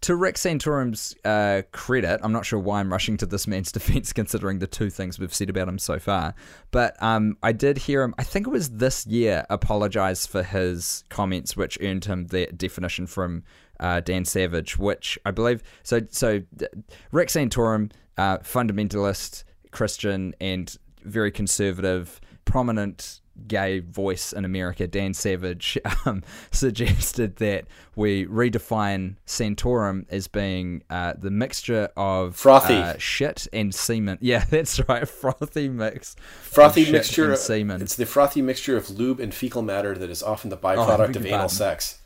[0.01, 4.13] To Rick Santorum's uh, credit, I'm not sure why I'm rushing to this man's defense
[4.13, 6.35] considering the two things we've said about him so far.
[6.69, 11.03] But um, I did hear him, I think it was this year, apologize for his
[11.09, 13.43] comments, which earned him that definition from
[13.79, 15.63] uh, Dan Savage, which I believe.
[15.83, 16.65] So, so uh,
[17.11, 25.77] Rick Santorum, uh, fundamentalist, Christian, and very conservative, prominent gay voice in America, Dan Savage,
[26.05, 32.75] um, suggested that we redefine Santorum as being uh, the mixture of Frothy.
[32.75, 34.17] uh, shit and semen.
[34.21, 36.15] Yeah, that's right, frothy mix.
[36.41, 37.81] Frothy mixture of semen.
[37.81, 41.15] It's the frothy mixture of lube and fecal matter that is often the byproduct beg
[41.17, 41.99] of anal sex.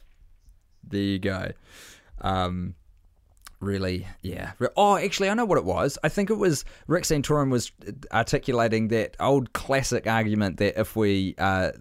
[0.84, 1.52] There you go.
[2.22, 2.76] Um,
[3.60, 4.52] really, yeah.
[4.76, 5.98] Oh, actually, I know what it was.
[6.04, 7.72] I think it was Rick Santorum was
[8.12, 11.72] articulating that old classic argument that if we uh,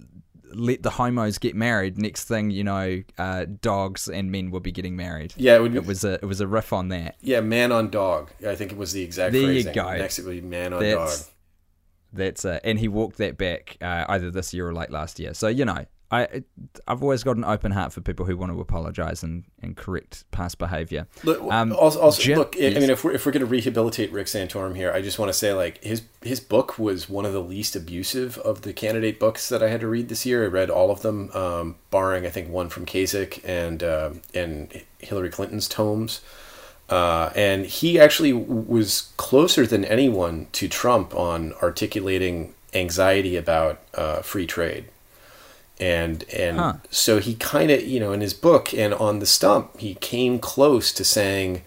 [0.53, 4.73] let the homos get married, next thing you know, uh, dogs and men will be
[4.73, 5.33] getting married.
[5.37, 7.17] Yeah, it would be, It was a it was a riff on that.
[7.21, 8.31] yeah, man on dog.
[8.47, 9.97] I think it was the exact There you go.
[9.97, 11.35] Next it would be man on That's dog.
[12.13, 15.35] that's uh, and he walked that back uh, either this year or late last year.
[15.35, 16.43] So you know, I
[16.89, 20.25] I've always got an open heart for people who want to apologise and, and correct
[20.33, 21.07] past behaviour.
[21.23, 22.57] Look, Um, also, also Jim- look.
[22.61, 25.19] I- I mean, if we're if we're going to rehabilitate Rick Santorum here, I just
[25.19, 28.73] want to say like his his book was one of the least abusive of the
[28.73, 30.43] candidate books that I had to read this year.
[30.45, 34.83] I read all of them, um, barring I think one from Kasich and um and
[34.99, 36.21] Hillary Clinton's tomes.
[36.89, 44.21] Uh, and he actually was closer than anyone to Trump on articulating anxiety about uh,
[44.23, 44.87] free trade
[45.81, 46.75] and and Huh.
[46.91, 50.39] so he kind of you know in his book and on the stump he came
[50.39, 51.63] close to saying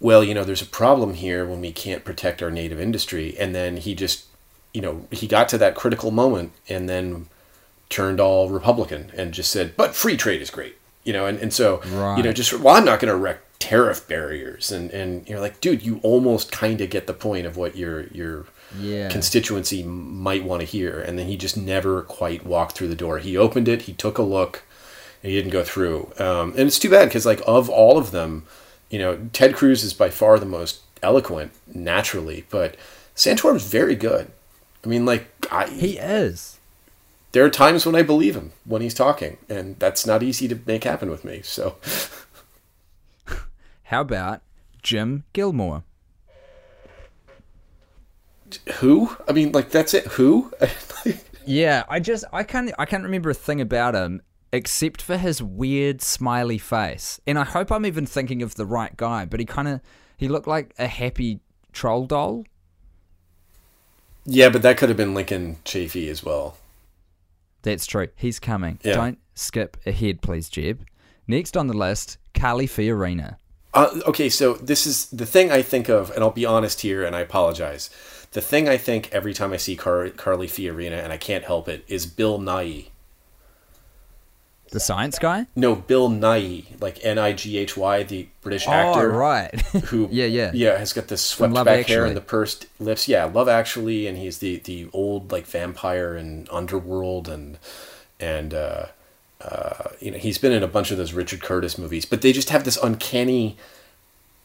[0.00, 3.36] well you know there's a problem here when we can't protect our native industry.
[3.38, 4.24] And then he just
[4.72, 7.26] you know he got to that critical moment and then
[7.88, 11.26] turned all republican and just said but free trade is great you know?
[11.26, 11.80] And, and so
[12.16, 14.72] you know just well i'm not going to erect tariff barriers.
[14.72, 18.06] And and you're like dude you almost kind of get the point of what your
[18.08, 18.46] your
[18.78, 19.08] Yeah.
[19.08, 23.18] constituency might want to hear and then he just never quite walked through the door
[23.18, 24.62] he opened it he took a look
[25.22, 28.10] and he didn't go through um, and it's too bad because like of all of
[28.12, 28.44] them
[28.90, 32.76] you know ted cruz is by far the most eloquent naturally, but
[33.16, 34.30] Santorum's very good.
[34.84, 36.58] I mean, like I, He is.
[37.32, 40.58] there are times when I believe him when he's talking, and that's not easy to
[40.66, 41.40] make happen with me.
[41.42, 41.76] So,
[43.84, 44.42] How about
[44.82, 45.82] Jim Gilmore?
[48.78, 49.16] Who?
[49.28, 50.06] I mean, like that's it.
[50.06, 50.52] Who?
[51.46, 54.20] Yeah, I just I can't I can't remember a thing about him
[54.52, 57.18] except for his weird smiley face.
[57.26, 59.80] And I hope I'm even thinking of the right guy, but he kind of
[60.16, 61.40] he looked like a happy
[61.72, 62.44] troll doll.
[64.26, 66.56] yeah, but that could have been Lincoln Chafee as well.
[67.62, 68.08] That's true.
[68.16, 68.78] He's coming.
[68.84, 68.94] Yeah.
[68.94, 70.84] Don't skip ahead, please, Jeb.
[71.26, 73.36] Next on the list, Carly Fiorina.
[73.72, 77.04] Uh, okay, so this is the thing I think of, and I'll be honest here,
[77.04, 77.88] and I apologize.
[78.32, 81.68] The thing I think every time I see Car- Carly Fiorina, and I can't help
[81.68, 82.86] it, is Bill Nighy.
[84.70, 85.46] The science guy?
[85.56, 88.88] No, Bill Nighy, like N I G H Y, the British actor.
[88.88, 89.08] Oh, actor.
[89.10, 89.60] right.
[89.86, 90.52] Who, Yeah, yeah.
[90.54, 93.08] yeah, has got this swept back hair and the pursed lips.
[93.08, 97.58] Yeah, Love Actually, and he's the the old like vampire and Underworld, and
[98.20, 98.86] and uh,
[99.40, 102.32] uh, you know he's been in a bunch of those Richard Curtis movies, but they
[102.32, 103.56] just have this uncanny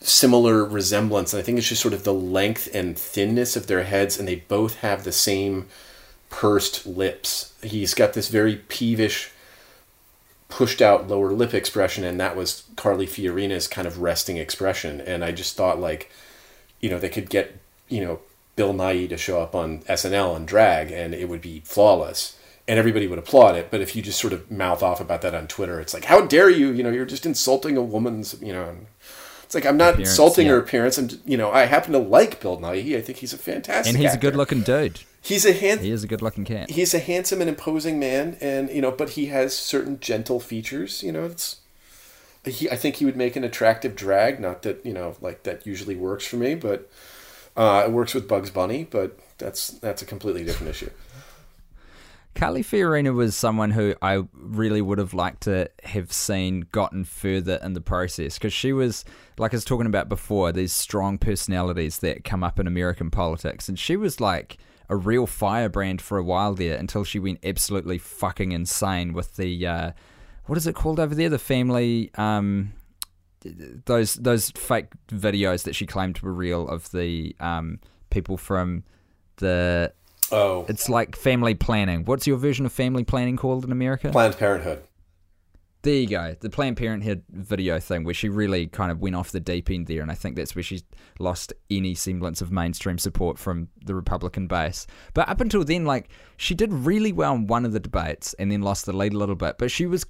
[0.02, 1.34] similar resemblance.
[1.34, 4.28] And I think it's just sort of the length and thinness of their heads, and
[4.28, 5.68] they both have the same
[6.30, 7.54] pursed lips.
[7.64, 9.32] He's got this very peevish,
[10.50, 15.02] pushed out lower lip expression, and that was Carly Fiorina's kind of resting expression.
[15.02, 16.12] And I just thought, like,
[16.80, 18.20] you know, they could get, you know,
[18.56, 22.38] Bill Nighy to show up on SNL and drag, and it would be flawless.
[22.68, 23.70] And everybody would applaud it.
[23.70, 26.22] But if you just sort of mouth off about that on Twitter, it's like, how
[26.22, 26.72] dare you?
[26.72, 28.76] You know, you're just insulting a woman's, you know.
[29.46, 30.98] It's like I'm not Appearance, insulting her appearance.
[30.98, 32.98] I'm, you know, I happen to like Bill Nighy.
[32.98, 33.94] I think he's a fantastic.
[33.94, 35.00] and he's a good looking dude.
[35.22, 36.70] He's a hand, He is a good looking cat.
[36.70, 41.02] he's a handsome and imposing man, and you know, but he has certain gentle features.
[41.02, 41.58] You know, it's.
[42.44, 44.40] He, I think he would make an attractive drag.
[44.40, 46.88] Not that you know, like that usually works for me, but
[47.58, 48.84] uh, it works with Bugs Bunny.
[48.88, 50.92] But that's that's a completely different issue.
[52.36, 57.60] Carly Fiorina was someone who I really would have liked to have seen gotten further
[57.64, 59.06] in the process because she was,
[59.38, 63.70] like I was talking about before, these strong personalities that come up in American politics.
[63.70, 64.58] And she was like
[64.90, 69.66] a real firebrand for a while there until she went absolutely fucking insane with the,
[69.66, 69.92] uh,
[70.46, 71.30] what is it called over there?
[71.30, 72.74] The family, um,
[73.86, 78.84] those those fake videos that she claimed were real of the um, people from
[79.38, 79.94] the
[80.32, 82.06] Oh, it's like family planning.
[82.06, 84.10] What's your version of family planning called in America?
[84.10, 84.84] Planned Parenthood.
[85.84, 86.36] there you go.
[86.40, 89.86] The Planned Parenthood video thing where she really kind of went off the deep end
[89.88, 90.02] there.
[90.02, 90.82] And I think that's where she
[91.20, 94.88] lost any semblance of mainstream support from the Republican base.
[95.14, 98.52] But up until then, like, she did really well in one of the debates and
[98.52, 99.58] then lost the lead a little bit.
[99.60, 100.06] But she was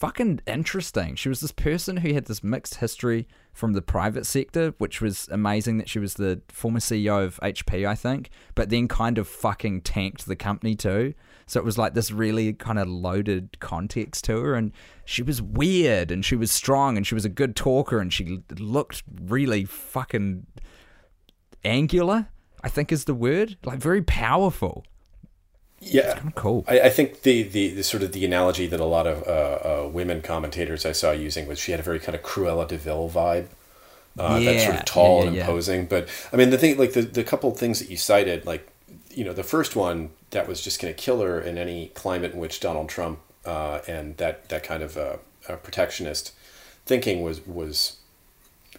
[0.00, 1.14] fucking interesting.
[1.14, 5.28] She was this person who had this mixed history from the private sector, which was
[5.30, 9.28] amazing that she was the former CEO of HP, I think, but then kind of
[9.28, 11.12] fucking tanked the company too.
[11.46, 14.72] So it was like this really kind of loaded context to her, and
[15.04, 18.40] she was weird, and she was strong, and she was a good talker, and she
[18.58, 20.46] looked really fucking
[21.62, 22.28] angular.
[22.64, 24.84] I think is the word, like very powerful.
[25.80, 26.64] Yeah, Cool.
[26.68, 29.86] I, I think the, the, the sort of the analogy that a lot of uh,
[29.86, 32.76] uh, women commentators I saw using was she had a very kind of Cruella de
[32.76, 33.46] Vil vibe.
[34.18, 35.46] Uh, That's sort of tall yeah, and yeah, yeah.
[35.46, 35.86] imposing.
[35.86, 38.68] But I mean, the thing, like the, the couple of things that you cited, like,
[39.10, 42.32] you know, the first one that was just going to kill her in any climate
[42.32, 45.16] in which Donald Trump uh, and that, that kind of uh,
[45.48, 46.32] uh, protectionist
[46.84, 47.96] thinking was, was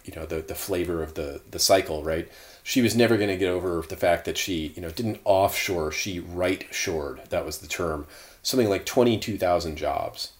[0.04, 2.28] you know the the flavor of the the cycle right
[2.62, 5.90] she was never going to get over the fact that she you know didn't offshore
[5.92, 8.06] she right shored that was the term
[8.42, 10.32] something like 22,000 jobs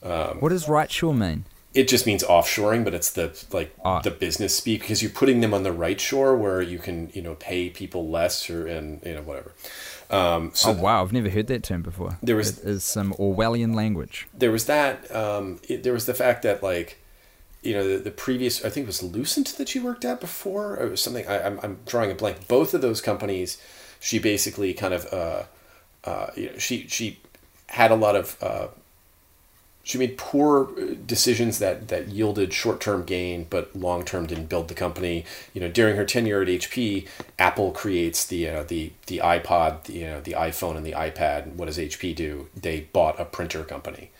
[0.00, 1.44] what does right shore mean?
[1.74, 4.00] it just means offshoring but it's the like Ah.
[4.00, 7.22] the business speak because you're putting them on the right shore where you can you
[7.22, 9.52] know pay people less or and you know whatever
[10.10, 12.18] um so Oh wow, I've never heard that term before.
[12.22, 14.28] There was- it is some Orwellian language.
[14.36, 16.98] there was that um it, there was the fact that like
[17.62, 20.76] you know the, the previous i think it was lucent that she worked at before
[20.76, 22.48] or something I, I'm, I'm drawing a blank.
[22.48, 23.60] Both of those companies
[24.00, 25.42] she basically kind of uh
[26.04, 27.20] uh you know she she
[27.68, 28.68] had a lot of uh
[29.84, 30.70] she made poor
[31.06, 35.24] decisions that that yielded short-term gain but long-term didn't build the company.
[35.54, 37.06] You know during her tenure at hp
[37.38, 41.54] apple creates the uh, the the ipod the, you know the iphone and the ipad.
[41.54, 42.48] What does hp do?
[42.56, 44.10] They bought a printer company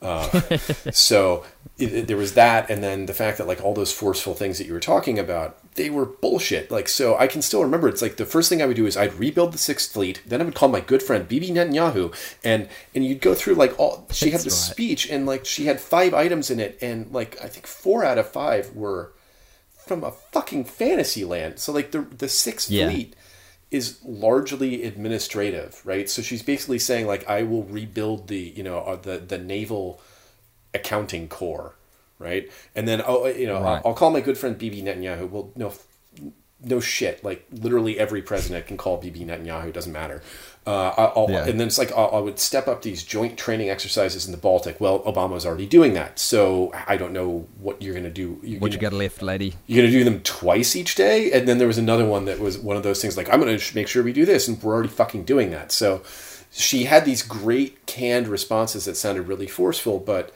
[0.00, 0.40] Uh,
[0.92, 1.44] so
[1.78, 4.58] it, it- there was that and then the fact that like all those forceful things
[4.58, 8.02] that you were talking about they were bullshit like so i can still remember it's
[8.02, 10.44] like the first thing i would do is i'd rebuild the sixth fleet then i
[10.44, 12.12] would call my good friend bibi netanyahu
[12.44, 14.72] and and you'd go through like all she had this right.
[14.72, 18.18] speech and like she had five items in it and like i think four out
[18.18, 19.12] of five were
[19.86, 21.58] from a fucking fantasy land.
[21.58, 22.90] So like the the Sixth Yeah.
[22.90, 23.14] Fleet
[23.70, 26.08] is largely administrative, right?
[26.08, 30.00] So she's basically saying like I will rebuild the you know uh, the the naval
[30.74, 31.74] accounting corps,
[32.18, 32.50] right?
[32.74, 33.76] And then oh you know Right.
[33.84, 35.28] I'll, I'll call my good friend Bibi Netanyahu.
[35.30, 35.72] Well, no.
[36.60, 37.22] No shit.
[37.22, 39.68] Like literally every president can call Bibi Netanyahu.
[39.68, 40.22] It Doesn't matter.
[40.68, 41.46] Uh, I'll, Yeah.
[41.48, 44.38] And then it's like I I would step up these joint training exercises in the
[44.48, 44.80] Baltic.
[44.84, 48.38] Well, Obama's already doing that, so I don't know what you're gonna do.
[48.42, 49.54] You're What gonna, you got left, lady?
[49.66, 52.58] you're gonna do them twice each day, and then there was another one that was
[52.58, 54.74] one of those things like I'm gonna sh- make sure we do this, and we're
[54.74, 55.72] already fucking doing that.
[55.72, 56.02] So
[56.50, 60.34] she had these great canned responses that sounded really forceful, but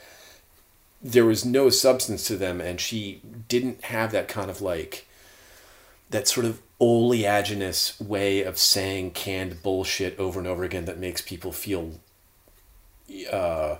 [1.02, 5.06] there was no substance to them, and she didn't have that kind of like
[6.10, 11.22] that sort of oleaginous way of saying canned bullshit over and over again that makes
[11.22, 12.00] people feel
[13.30, 13.76] uh,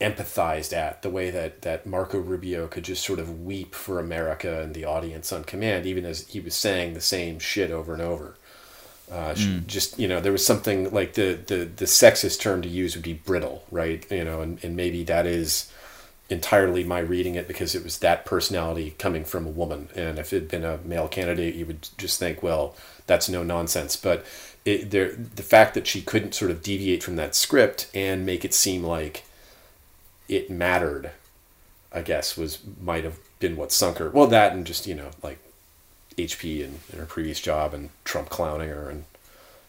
[0.00, 4.62] empathized at the way that that Marco Rubio could just sort of weep for America
[4.62, 8.02] and the audience on command, even as he was saying the same shit over and
[8.02, 8.34] over.
[9.10, 12.68] Uh, she Just you know, there was something like the, the the sexist term to
[12.68, 14.04] use would be brittle, right?
[14.10, 15.70] You know, and, and maybe that is
[16.30, 20.32] entirely my reading it because it was that personality coming from a woman, and if
[20.32, 22.74] it had been a male candidate, you would just think, well,
[23.06, 23.96] that's no nonsense.
[23.96, 24.24] But
[24.64, 28.44] it, there, the fact that she couldn't sort of deviate from that script and make
[28.44, 29.24] it seem like
[30.28, 31.10] it mattered,
[31.92, 34.10] I guess, was might have been what sunk her.
[34.10, 35.38] Well, that and just you know like
[36.16, 39.04] HP and, and her previous job and Trump clowning her and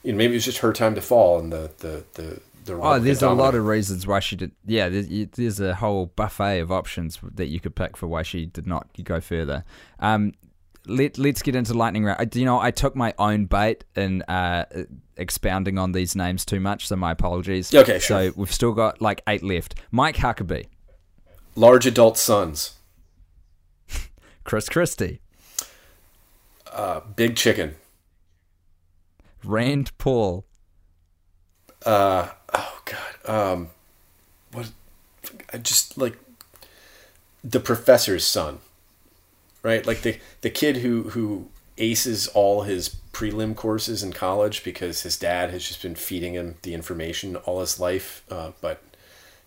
[0.03, 2.75] you know maybe it was just her time to fall and the the the the
[2.75, 4.51] Oh, there's a lot of reasons why she did.
[4.65, 8.45] Yeah, there's, there's a whole buffet of options that you could pick for why she
[8.45, 9.63] did not go further.
[9.99, 10.33] Um,
[10.87, 12.19] let Let's get into lightning round.
[12.19, 14.65] I- You know, I took my own bait in uh,
[15.15, 17.73] expounding on these names too much, so my apologies.
[17.73, 18.29] Okay, sure.
[18.29, 19.75] So we've still got like eight left.
[19.91, 20.65] Mike Huckabee,
[21.55, 22.75] large adult sons,
[24.43, 25.21] Chris Christie,
[26.73, 27.75] uh, big chicken.
[29.43, 30.45] Rand Paul,
[31.85, 33.69] Uh, oh god, um,
[34.51, 34.71] what?
[35.53, 36.17] I just like
[37.43, 38.59] the professor's son,
[39.63, 39.85] right?
[39.85, 45.17] Like the the kid who who aces all his prelim courses in college because his
[45.17, 48.23] dad has just been feeding him the information all his life.
[48.29, 48.81] Uh, but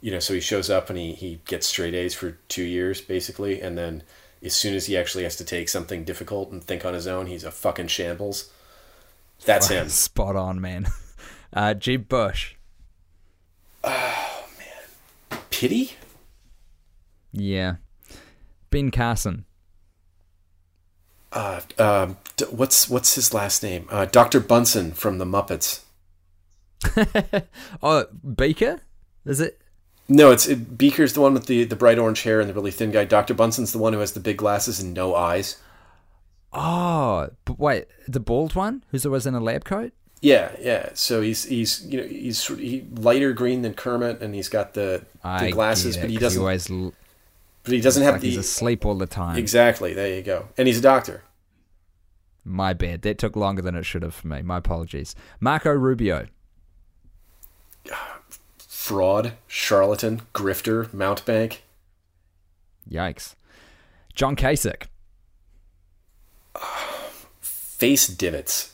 [0.01, 3.01] you know, so he shows up and he he gets straight A's for two years
[3.01, 4.03] basically, and then
[4.43, 7.27] as soon as he actually has to take something difficult and think on his own,
[7.27, 8.51] he's a fucking shambles.
[9.45, 9.89] That's him.
[9.89, 10.87] spot on, man.
[11.55, 12.55] Uh, Jeb Bush,
[13.85, 15.93] Oh man, Pity.
[17.33, 17.77] yeah.
[18.71, 19.45] Ben Carson,
[21.33, 23.87] uh, um, d- what's what's his last name?
[23.89, 25.83] Uh, Doctor Bunsen from the Muppets.
[27.83, 28.81] oh Beaker,
[29.25, 29.61] is it?
[30.09, 32.73] No, it's it, Beaker's the one with the the bright orange hair and the really
[32.73, 33.05] thin guy.
[33.05, 35.57] Doctor Bunsen's the one who has the big glasses and no eyes.
[36.53, 39.93] Oh, but wait, the bald one who's always in a lab coat?
[40.21, 40.91] Yeah, yeah.
[40.95, 45.05] So he's he's you know he's he lighter green than Kermit, and he's got the
[45.23, 46.41] the glasses, it, but he doesn't.
[46.41, 49.37] always but he doesn't have like the he's asleep all the time.
[49.37, 49.95] exactly.
[49.95, 50.49] There you go.
[50.57, 51.25] And he's a doctor.
[52.45, 53.03] My bad.
[53.03, 54.43] That took longer than it should have for me.
[54.43, 55.15] My apologies.
[55.41, 56.27] Marco Rubio.
[58.59, 61.61] Fraud, charlatan, grifter, mountebank.
[62.91, 63.35] Yikes.
[64.15, 64.85] John Kasich.
[67.41, 68.74] face divots.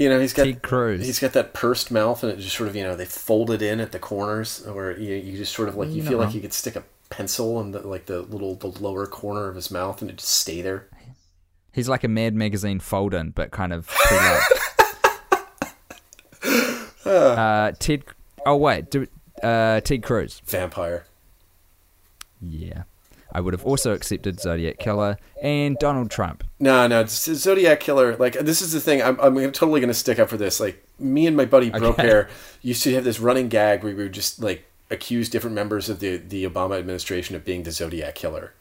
[0.00, 1.04] You know, he's got Ted Cruz.
[1.04, 3.60] he's got that pursed mouth, and it just sort of you know they fold it
[3.60, 6.24] in at the corners, where you, you just sort of like you You're feel not
[6.24, 9.56] like you could stick a pencil in the like the little the lower corner of
[9.56, 10.88] his mouth, and it just stay there.
[11.72, 14.14] He's like a Mad Magazine fold in, but kind of too
[16.44, 16.72] late.
[17.04, 18.04] uh, Ted.
[18.46, 18.90] Oh, wait.
[18.90, 19.06] Do,
[19.42, 20.40] uh, Ted Cruz.
[20.46, 21.04] Vampire.
[22.40, 22.84] Yeah.
[23.32, 26.44] I would have also accepted Zodiac Killer and Donald Trump.
[26.58, 28.16] No, no, Zodiac Killer.
[28.16, 29.02] Like this is the thing.
[29.02, 30.60] I'm, I'm totally going to stick up for this.
[30.60, 32.26] Like me and my buddy Bro Okay.
[32.62, 36.00] Used to have this running gag where we would just like accuse different members of
[36.00, 38.52] the the Obama administration of being the Zodiac Killer.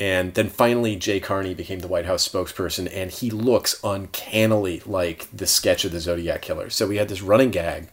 [0.00, 5.26] And then finally, Jay Carney became the White House spokesperson, and he looks uncannily like
[5.32, 6.70] the sketch of the Zodiac Killer.
[6.70, 7.88] So we had this running gag,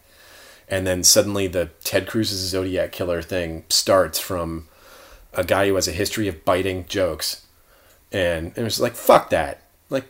[0.70, 4.68] and then suddenly the Ted Cruz's Zodiac Killer thing starts from
[5.36, 7.46] a guy who has a history of biting jokes,
[8.12, 9.62] and it was like fuck that.
[9.90, 10.06] Like,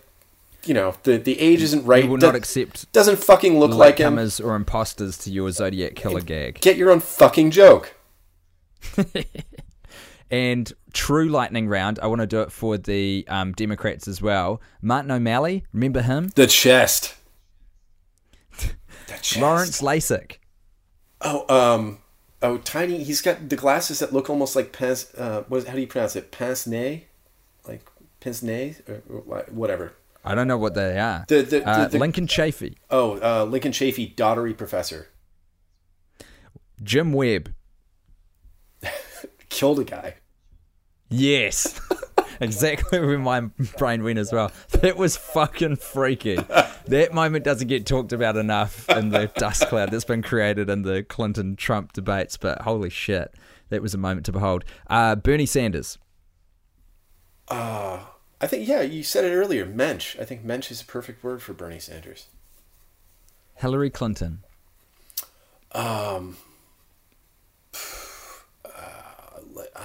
[0.66, 2.04] you know, the the age isn't right.
[2.04, 4.18] We will Do- not accept doesn't fucking look like him.
[4.44, 6.60] or imposters to your Zodiac Killer gag.
[6.62, 7.94] Get your own fucking joke.
[10.32, 14.60] And true lightning round, I want to do it for the um, Democrats as well.
[14.82, 16.30] Martin O'Malley, remember him?
[16.36, 17.16] The chest.
[19.08, 19.38] The chest.
[19.38, 20.38] Lawrence Lessig.
[21.22, 22.00] Oh, um,
[22.42, 23.04] oh, tiny.
[23.04, 25.14] He's got the glasses that look almost like pince.
[25.16, 26.32] Uh, what how do you pronounce it?
[26.32, 27.02] Pince nez.
[27.68, 27.88] like
[28.20, 29.94] pince nez or, or whatever.
[30.24, 31.26] I don't know what they are.
[31.28, 35.08] The- the- uh, the- Lincoln Chafee, Oh, uh, Lincoln Chafee, daughtery professor,
[36.82, 37.54] Jim Webb.
[39.50, 40.16] killed a guy.
[41.10, 41.80] Yes.
[42.40, 43.42] exactly where my
[43.78, 44.52] brain went as well.
[44.82, 46.36] That was fucking freaky.
[46.36, 50.84] That moment doesn't get talked about enough in the dust cloud that's been created in
[50.84, 53.34] the Clinton Trump debates, but holy shit,
[53.70, 54.64] that was a moment to behold.
[54.88, 55.98] Uh, Bernie Sanders.
[58.42, 59.66] I think yeah, you said it earlier.
[59.66, 60.18] Mensch.
[60.20, 62.28] I think mensch is a perfect word for Bernie Sanders.
[63.56, 64.44] Hillary Clinton.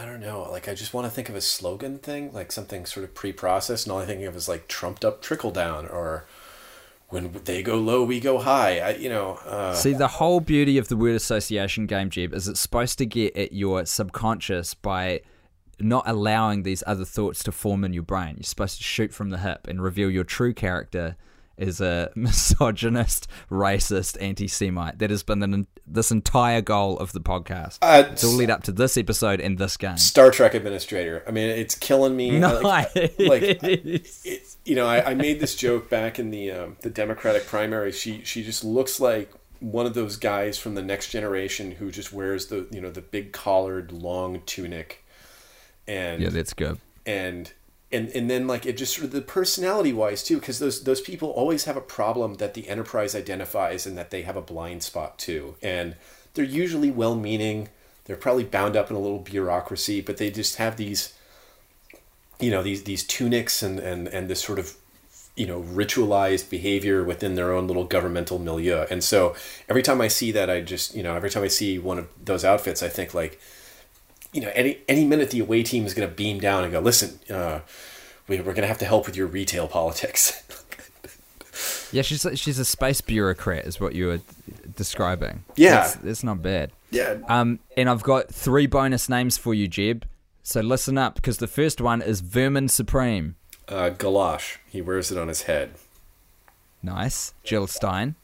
[0.01, 0.48] I don't know.
[0.51, 3.86] Like I just want to think of a slogan thing, like something sort of pre-processed,
[3.86, 6.24] and all I think of is like trumped up trickle down or
[7.11, 8.78] when they go low, we go high.
[8.78, 12.48] I, you know, uh, See, the whole beauty of the word association game, Jeb, is
[12.48, 15.20] it's supposed to get at your subconscious by
[15.80, 18.36] not allowing these other thoughts to form in your brain.
[18.36, 21.16] You're supposed to shoot from the hip and reveal your true character
[21.61, 24.98] as a misogynist, racist, anti-Semite.
[24.98, 27.78] That has been the, this entire goal of the podcast.
[27.82, 29.98] Uh, it's all lead up to this episode and this game.
[29.98, 31.22] Star Trek administrator.
[31.26, 32.36] I mean, it's killing me.
[32.36, 32.62] I Nice.
[32.62, 36.90] Like, like it, you know, I, I made this joke back in the um, the
[36.90, 37.92] Democratic primary.
[37.92, 42.12] She she just looks like one of those guys from the next generation who just
[42.12, 45.04] wears the you know the big collared long tunic,
[45.86, 46.78] and yeah, that's good.
[47.06, 47.52] and
[47.93, 51.64] and and then like it just the personality wise too because those those people always
[51.64, 55.57] have a problem that the enterprise identifies and that they have a blind spot too
[55.62, 55.97] and
[56.34, 57.68] they're usually well meaning
[58.05, 61.14] they're probably bound up in a little bureaucracy but they just have these
[62.38, 64.76] you know these these tunics and and and this sort of
[65.36, 68.84] you know ritualized behavior within their own little governmental milieu.
[68.91, 69.34] And so
[69.68, 72.09] every time i see that i just you know every time i see one of
[72.22, 73.41] those outfits i think like
[74.33, 76.81] you know, any any minute the away team is going to beam down and go,
[76.81, 77.61] listen, uh,
[78.28, 80.43] we, we're going to have to help with your retail politics.
[81.93, 84.20] Yeah, she's she's a space bureaucrat, is what you were
[84.76, 85.43] describing.
[85.57, 85.70] Yeah.
[85.74, 86.70] that's, that's not bad.
[86.93, 87.16] yeah.
[87.28, 90.07] Um, and I've got three bonus names for you, Jeb.
[90.45, 93.35] So listen up, because the first one is Vermin Supreme.
[93.66, 94.59] Uh, galosh.
[94.70, 95.72] He wears it on his head.
[96.81, 97.35] Nice.
[97.43, 98.14] Jill Stein.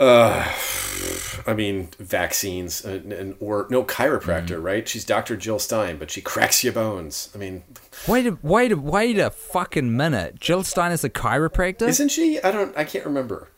[0.00, 4.88] I mean, vaccines and, and or no chiropractor, right?
[4.88, 5.36] She's Dr.
[5.36, 7.30] Jill Stein, but she cracks your bones.
[7.34, 7.64] I mean,
[8.06, 10.38] Wait a wait a wait a fucking minute.
[10.40, 11.88] Jill Stein is a chiropractor?
[11.88, 12.40] isn't she?
[12.42, 12.76] I don't.
[12.76, 13.48] I can't remember.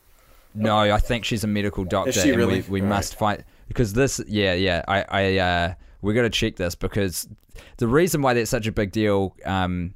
[0.55, 2.13] no, I think she's a medical doctor.
[2.13, 2.63] she really?
[2.63, 4.21] we, we must fight because this.
[4.27, 4.83] Yeah, yeah.
[4.89, 7.29] I, I, uh, we got to check this because
[7.77, 9.95] the reason why that's such a big deal, um,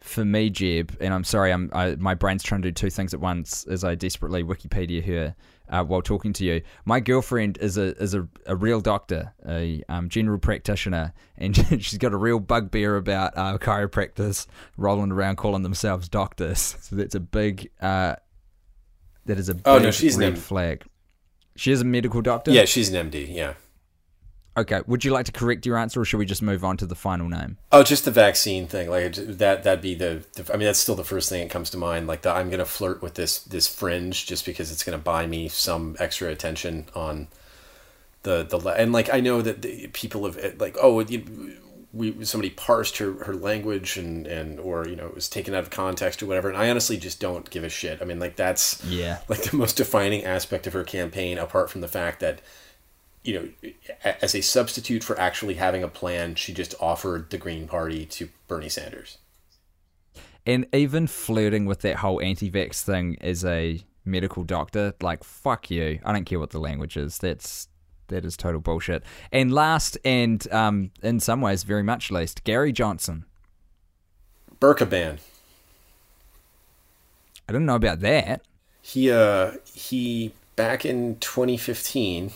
[0.00, 3.14] for me, Jeb, and I'm sorry, I'm I, my brain's trying to do two things
[3.14, 5.34] at once as I desperately Wikipedia her
[5.70, 6.60] uh, while talking to you.
[6.84, 11.96] My girlfriend is a is a, a real doctor, a um, general practitioner, and she's
[11.98, 14.46] got a real bugbear about uh, chiropractors
[14.76, 16.76] rolling around calling themselves doctors.
[16.90, 18.16] So that's a big uh,
[19.26, 20.84] that is a big Oh, no, she's an red M- flag.
[21.56, 22.50] She is a medical doctor.
[22.50, 23.32] Yeah, she's an MD.
[23.32, 23.54] Yeah.
[24.56, 24.80] Okay.
[24.86, 26.94] Would you like to correct your answer, or should we just move on to the
[26.96, 27.56] final name?
[27.70, 28.90] Oh, just the vaccine thing.
[28.90, 29.62] Like that.
[29.62, 30.52] That'd be the, the.
[30.52, 32.06] I mean, that's still the first thing that comes to mind.
[32.06, 35.48] Like the, I'm gonna flirt with this this fringe just because it's gonna buy me
[35.48, 37.28] some extra attention on
[38.22, 41.56] the the and like I know that the people have like oh you,
[41.92, 45.62] we somebody parsed her, her language and and or you know it was taken out
[45.62, 48.02] of context or whatever and I honestly just don't give a shit.
[48.02, 49.20] I mean like that's Yeah.
[49.28, 52.40] like the most defining aspect of her campaign apart from the fact that
[53.22, 53.70] you know
[54.22, 58.28] as a substitute for actually having a plan she just offered the Green Party to
[58.48, 59.18] Bernie Sanders.
[60.46, 66.00] And even flirting with that whole anti-vax thing as a medical doctor, like fuck you.
[66.04, 67.18] I don't care what the language is.
[67.18, 67.68] That's
[68.08, 69.04] that is total bullshit.
[69.32, 73.24] And last, and um, in some ways, very much least, Gary Johnson.
[74.60, 75.18] Burqa ban.
[77.48, 78.42] I didn't know about that.
[78.82, 82.32] He uh he back in 2015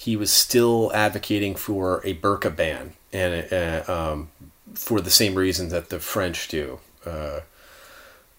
[0.00, 4.30] he was still advocating for a burqa ban and uh, um,
[4.72, 6.80] for the same reason that the French do.
[7.04, 7.40] Uh,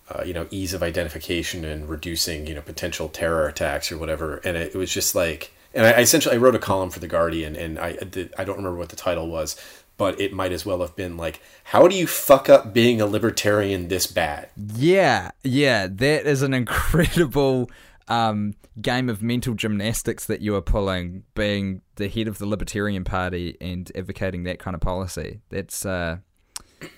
[0.09, 4.37] uh, you know, ease of identification and reducing, you know, potential terror attacks or whatever.
[4.37, 6.99] And it, it was just like, and I, I essentially I wrote a column for
[6.99, 9.55] the Guardian, and I did, I don't remember what the title was,
[9.97, 13.05] but it might as well have been like, "How do you fuck up being a
[13.05, 17.69] libertarian this bad?" Yeah, yeah, that is an incredible
[18.07, 23.03] um, game of mental gymnastics that you are pulling, being the head of the Libertarian
[23.03, 25.41] Party and advocating that kind of policy.
[25.49, 26.17] That's uh,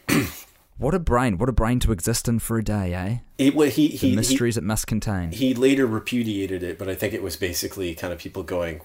[0.78, 1.38] what a brain!
[1.38, 3.18] What a brain to exist in for a day, eh?
[3.38, 5.32] It, wa- he, The he, he, mysteries it must contain.
[5.32, 8.82] he later repudiated it, but I think it was basically kind of people going,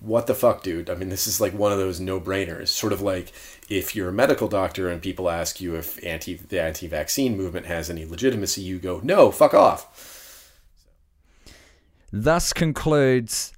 [0.00, 0.88] what the fuck, dude?
[0.88, 2.68] I mean, this is like one of those no-brainers.
[2.68, 3.32] Sort of like
[3.68, 7.90] if you're a medical doctor and people ask you if anti the anti-vaccine movement has
[7.90, 10.12] any legitimacy, you go, "No, fuck off."
[12.16, 13.52] Thus concludes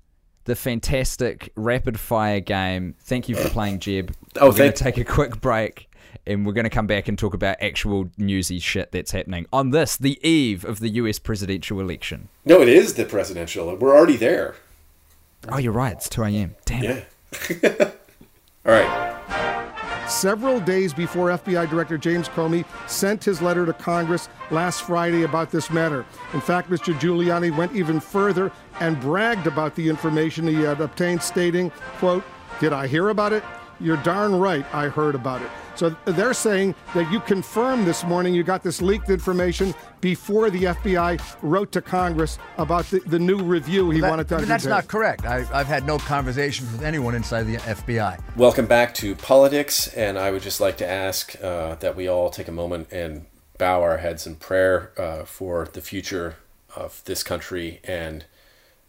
[0.44, 2.94] the fantastic rapid fire game.
[3.00, 4.14] Thank you for playing, Jeb.
[4.40, 5.90] Oh, we're going to take a quick break,
[6.26, 9.72] and we're going to come back and talk about actual newsy shit that's happening on
[9.72, 11.18] this, the eve of the U.S.
[11.18, 12.30] presidential election.
[12.46, 13.76] No, it is the presidential.
[13.76, 14.54] We're already there.
[15.50, 15.92] Oh, you're right.
[15.92, 16.56] It's 2 a.m.
[16.64, 16.82] Damn.
[16.82, 17.04] Yeah.
[18.64, 19.15] All right.
[20.08, 25.50] Several days before FBI Director James Comey sent his letter to Congress last Friday about
[25.50, 26.06] this matter.
[26.32, 26.96] In fact, Mr.
[27.00, 32.22] Giuliani went even further and bragged about the information he had obtained, stating, quote,
[32.60, 33.42] Did I hear about it?
[33.78, 35.48] You're darn right I heard about it.
[35.74, 40.64] So they're saying that you confirmed this morning you got this leaked information before the
[40.64, 44.48] FBI wrote to Congress about the, the new review he That- wanted to I mean,
[44.48, 45.26] that's not correct.
[45.26, 48.18] I, I've had no conversations with anyone inside the FBI.
[48.36, 52.30] Welcome back to politics, and I would just like to ask uh, that we all
[52.30, 53.26] take a moment and
[53.58, 56.36] bow our heads in prayer uh, for the future
[56.74, 58.24] of this country, and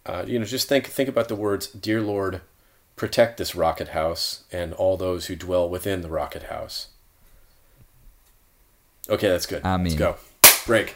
[0.06, 2.40] uh, you know, just think think about the words, "Dear Lord,
[2.98, 6.90] protect this rocket house and all those who dwell within the rocket house."
[9.10, 9.64] Okay, that's good.
[9.64, 9.86] Amen.
[9.86, 10.18] Let's go.
[10.66, 10.96] Break.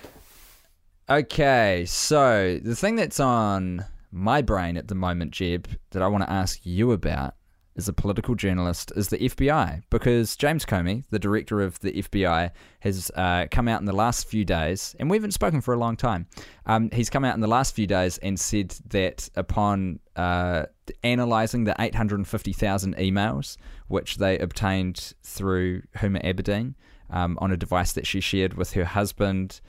[1.10, 6.24] Okay, so the thing that's on my brain at the moment, Jeb, that I want
[6.24, 7.36] to ask you about
[7.78, 12.52] as a political journalist is the FBI because James Comey, the director of the FBI,
[12.82, 15.78] has uh, come out in the last few days, and we haven't spoken for a
[15.78, 16.28] long time.
[16.66, 20.66] Um, he's come out in the last few days and said that upon uh,
[21.04, 23.58] analyzing the 850,000 emails
[23.92, 26.76] which they obtained through Huma Abedin
[27.10, 29.60] um, on a device that she shared with her husband,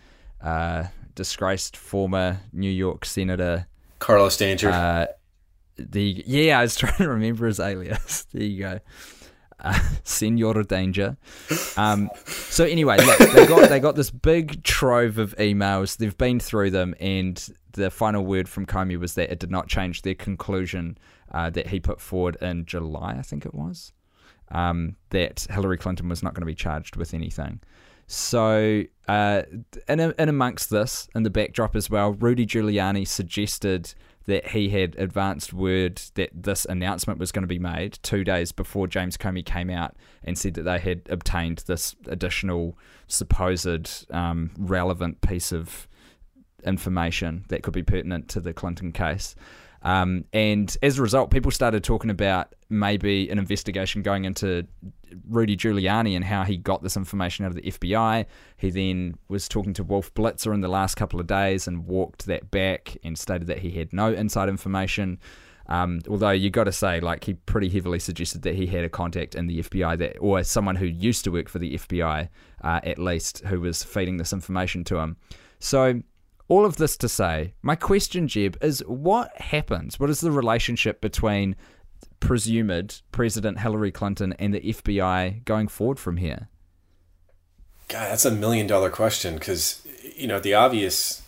[0.40, 3.66] uh, disgraced former New York Senator
[3.98, 4.70] Carlos Danger.
[4.70, 5.06] uh,
[5.76, 8.26] the yeah, I was trying to remember his alias.
[8.32, 8.80] There you go,
[9.60, 11.16] uh, Senor Danger.
[11.76, 15.96] Um, so anyway, look, they got they got this big trove of emails.
[15.96, 19.68] They've been through them, and the final word from Comey was that it did not
[19.68, 20.96] change their conclusion
[21.32, 23.92] uh, that he put forward in July, I think it was,
[24.50, 27.60] um, that Hillary Clinton was not going to be charged with anything.
[28.06, 29.42] So, uh,
[29.88, 33.94] in, in amongst this, in the backdrop as well, Rudy Giuliani suggested
[34.26, 38.52] that he had advanced word that this announcement was going to be made two days
[38.52, 42.78] before James Comey came out and said that they had obtained this additional
[43.08, 45.88] supposed um, relevant piece of
[46.64, 49.34] information that could be pertinent to the Clinton case.
[49.82, 54.66] Um, and as a result, people started talking about maybe an investigation going into
[55.28, 58.26] Rudy Giuliani and how he got this information out of the FBI.
[58.56, 62.26] He then was talking to Wolf Blitzer in the last couple of days and walked
[62.26, 65.18] that back and stated that he had no inside information.
[65.66, 68.88] Um, although you got to say, like he pretty heavily suggested that he had a
[68.88, 72.28] contact in the FBI that, or someone who used to work for the FBI,
[72.62, 75.16] uh, at least, who was feeding this information to him.
[75.60, 76.02] So
[76.52, 79.98] all of this to say, my question, Jeb, is what happens?
[79.98, 81.56] What is the relationship between
[82.20, 86.48] presumed President Hillary Clinton and the FBI going forward from here?
[87.88, 89.82] God, that's a million dollar question because
[90.16, 91.22] you know the obvious,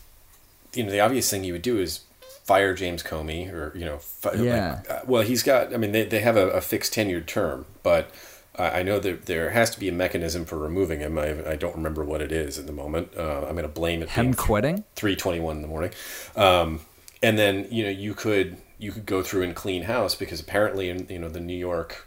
[0.75, 2.01] you know the obvious thing you would do is
[2.45, 4.81] fire James Comey or you know, fi- Yeah.
[4.83, 5.73] like, uh, well he's got.
[5.75, 8.11] I mean they they have a, a fixed tenured term, but
[8.57, 11.19] I know that there has to be a mechanism for removing him.
[11.19, 13.13] I, I don't remember what it is at the moment.
[13.17, 14.85] Uh, I'm going to blame it Him quitting?
[14.95, 15.91] three twenty one in the morning,
[16.37, 16.81] um,
[17.23, 20.89] and then you know you could you could go through and clean house because apparently
[20.89, 22.07] in you know the New York,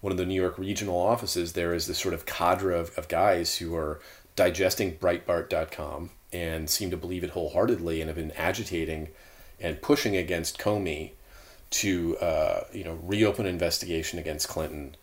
[0.00, 3.08] one of the New York regional offices there is this sort of cadre of, of
[3.08, 4.00] guys who are
[4.34, 9.08] digesting Breitbart.com and seem to believe it wholeheartedly and have been agitating
[9.60, 11.12] and pushing against Comey
[11.70, 14.96] to uh, you know reopen investigation against Clinton.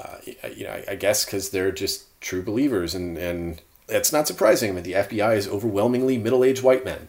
[0.00, 0.16] Uh,
[0.56, 4.70] you know, I, I guess because they're just true believers, and and it's not surprising.
[4.70, 7.08] I mean, the FBI is overwhelmingly middle-aged white men,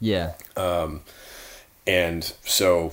[0.00, 0.34] Yeah.
[1.86, 2.92] and so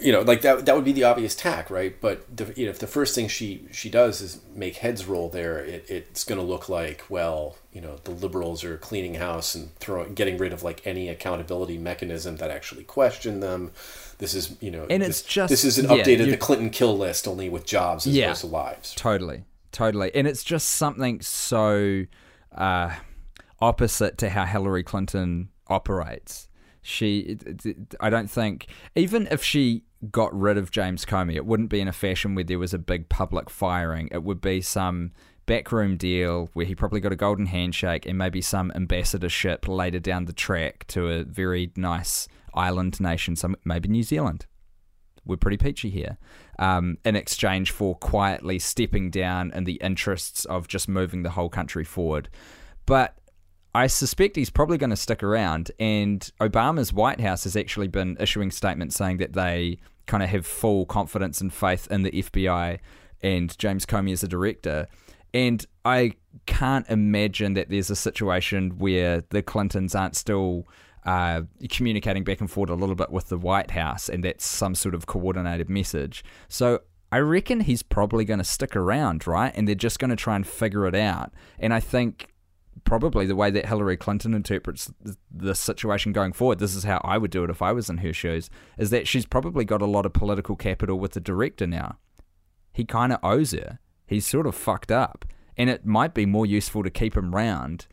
[0.00, 1.94] you know, like that that would be the obvious tack, right?
[2.00, 5.28] But the, you know, if the first thing she she does is make heads roll
[5.28, 9.54] there, it, it's going to look like well, you know, the liberals are cleaning house
[9.54, 13.70] and throwing getting rid of like any accountability mechanism that actually questioned them.
[14.22, 16.36] This is you know, And this, it's just- this is an yeah, updated you- the
[16.36, 18.26] Clinton kill list only with jobs as Yeah.
[18.26, 18.94] opposed to lives.
[18.94, 22.04] Totally, totally, and it's just something so
[22.56, 22.90] uh,
[23.60, 26.48] opposite to how Hillary Clinton operates.
[26.82, 27.36] She,
[28.00, 31.88] I don't think, even if she got rid of James Comey, it wouldn't be in
[31.88, 34.08] a fashion where there was a big public firing.
[34.12, 35.12] It would be some
[35.46, 40.26] backroom deal where he probably got a golden handshake and maybe some ambassadorship later down
[40.26, 44.46] the track to a very nice island nation, some maybe New Zealand
[45.24, 46.18] we're pretty peachy here,
[46.58, 51.48] um, in exchange for quietly stepping down in the interests of just moving the whole
[51.48, 52.28] country forward.
[52.86, 53.16] But
[53.74, 58.16] I suspect he's probably going to stick around, and Obama's White House has actually been
[58.18, 62.80] issuing statements saying that they kind of have full confidence and faith in the FBI
[63.22, 64.88] and James Comey as a director.
[65.32, 66.14] And I
[66.46, 70.66] can't imagine that there's a situation where the Clintons aren't still
[71.04, 74.74] uh, communicating back and forth a little bit with the White House, and that's some
[74.74, 76.24] sort of coordinated message.
[76.48, 76.80] So
[77.10, 79.52] I reckon he's probably going to stick around, right?
[79.54, 81.32] And they're just going to try and figure it out.
[81.58, 82.28] And I think
[82.84, 84.90] probably the way that Hillary Clinton interprets
[85.30, 87.98] the situation going forward, this is how I would do it if I was in
[87.98, 88.48] her shoes,
[88.78, 91.98] is that she's probably got a lot of political capital with the director now.
[92.72, 93.78] He kind of owes her.
[94.06, 95.26] He's sort of fucked up.
[95.56, 97.86] And it might be more useful to keep him round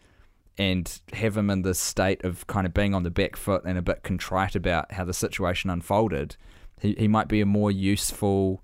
[0.60, 3.78] and have him in this state of kind of being on the back foot and
[3.78, 6.36] a bit contrite about how the situation unfolded.
[6.82, 8.62] He, he might be a more useful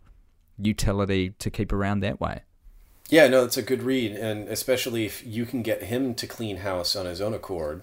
[0.59, 2.41] utility to keep around that way.
[3.09, 6.57] Yeah, no, that's a good read, and especially if you can get him to clean
[6.57, 7.81] house on his own accord.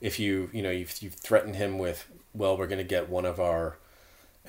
[0.00, 3.24] If you, you know, you've, you've threatened him with, well, we're going to get one
[3.24, 3.78] of our,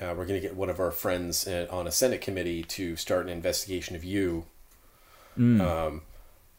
[0.00, 3.26] uh, we're going to get one of our friends on a Senate committee to start
[3.26, 4.44] an investigation of you.
[5.36, 5.60] Mm.
[5.60, 6.02] Um,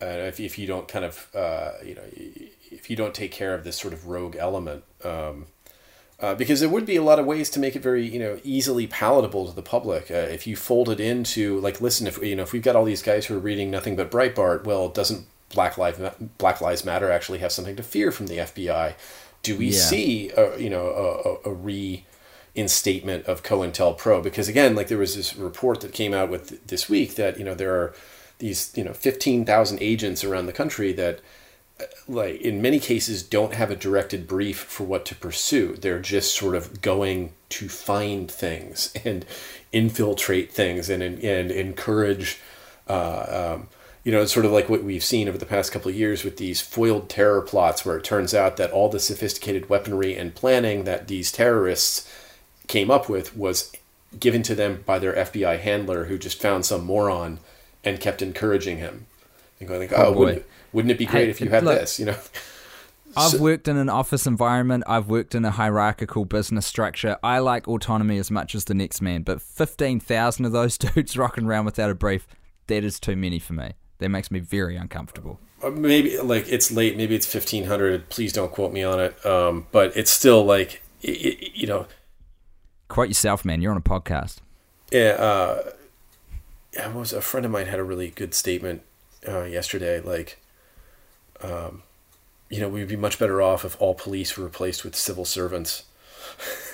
[0.01, 3.53] and if if you don't kind of, uh, you know, if you don't take care
[3.53, 5.47] of this sort of rogue element, um,
[6.19, 8.39] uh, because there would be a lot of ways to make it very you know
[8.43, 10.11] easily palatable to the public.
[10.11, 12.85] Uh, if you fold it into like listen if you know if we've got all
[12.85, 15.99] these guys who are reading nothing but Breitbart well doesn't Black Lives
[16.37, 18.95] Black Lives Matter actually have something to fear from the FBI
[19.43, 19.79] do we yeah.
[19.79, 24.23] see a, you know a, a, reinstatement of COINTELPRO?
[24.23, 27.43] Because again like there was this report that came out with this week that you
[27.43, 27.93] know there are
[28.43, 31.21] these you know 15,000 agents around the country that
[32.09, 35.75] like in many cases don't have a directed brief for what to pursue.
[35.77, 39.25] They're just sort of going to find things and
[39.71, 42.39] infiltrate things and and encourage
[42.89, 43.67] uh, um,
[44.03, 46.35] you know sort of like what we've seen over the past couple of years with
[46.35, 50.83] these foiled terror plots where it turns out that all the sophisticated weaponry and planning
[50.83, 52.11] that these terrorists
[52.67, 53.71] came up with was
[54.19, 57.39] given to them by their FBI handler who just found some moron
[57.83, 59.07] and kept encouraging him
[59.59, 61.99] and going like oh, oh wouldn't, wouldn't it be great if you had look, this?
[61.99, 62.17] You know.
[63.15, 64.83] I've so, worked in an office environment.
[64.87, 67.17] I've worked in a hierarchical business structure.
[67.21, 71.45] I like autonomy as much as the next man, but 15,000 of those dudes rocking
[71.45, 72.27] around without a brief,
[72.67, 73.73] that is too many for me.
[73.99, 75.39] That makes me very uncomfortable.
[75.61, 76.97] Uh, maybe, like, it's late.
[76.97, 78.09] Maybe it's 1,500.
[78.09, 79.25] Please don't quote me on it.
[79.25, 81.85] Um, but it's still, like, it, it, you know.
[82.87, 83.61] Quote yourself, man.
[83.61, 84.37] You're on a podcast.
[84.91, 85.11] Yeah.
[85.19, 85.71] Uh,
[86.81, 88.81] I was a friend of mine had a really good statement
[89.27, 89.99] uh, yesterday.
[90.01, 90.39] Like,
[91.41, 91.83] um,
[92.49, 95.83] you know, we'd be much better off if all police were replaced with civil servants.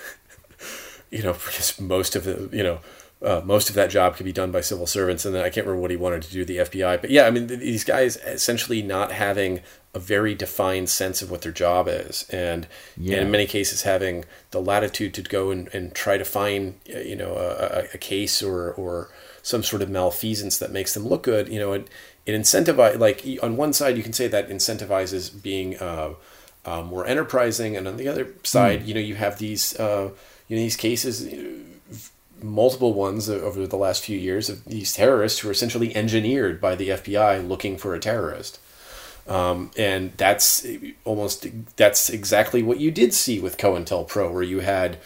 [1.12, 2.80] you know, because most of the, you know,
[3.22, 5.26] uh, most of that job could be done by civil servants.
[5.26, 7.02] And then I can't remember what he wanted to do the FBI.
[7.02, 9.62] But yeah, I mean, these guys essentially not having
[9.94, 12.26] a very defined sense of what their job is.
[12.30, 13.16] And, yeah.
[13.18, 17.00] and in many cases, having the latitude to go and, and try to find, uh,
[17.00, 19.10] you know, a, a case or, or
[19.42, 21.88] some sort of malfeasance that makes them look good, you know, it,
[22.30, 26.14] it incentivizes like on one side you can say that incentivizes being uh,
[26.66, 28.88] uh, more enterprising and on the other side mm.
[28.88, 30.12] you know you have these uh,
[30.48, 31.28] you know these cases
[32.42, 36.76] multiple ones over the last few years of these terrorists who are essentially engineered by
[36.76, 38.60] the FBI looking for a terrorist
[39.28, 40.66] um, and that's
[41.06, 44.98] almost that's exactly what you did see with COINTELPRO where you had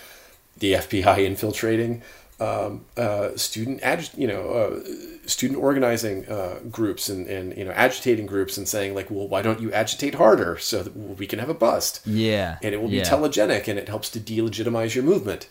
[0.57, 2.01] the FBI infiltrating
[2.39, 7.71] um, uh, student ag- you know uh, student organizing uh, groups and, and you know
[7.71, 11.39] agitating groups and saying like well why don't you agitate harder so that we can
[11.39, 12.01] have a bust?
[12.05, 13.03] Yeah and it will yeah.
[13.03, 15.47] be telegenic and it helps to delegitimize your movement.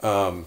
[0.00, 0.46] Um,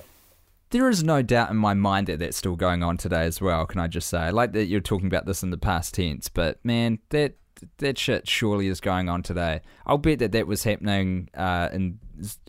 [0.70, 3.66] there is no doubt in my mind that that's still going on today as well
[3.66, 4.20] can i just say?
[4.20, 7.36] I like that you're talking about this in the past tense but man that
[7.80, 9.60] that shit surely is going on today.
[9.86, 12.00] I'll bet that that was happening uh, in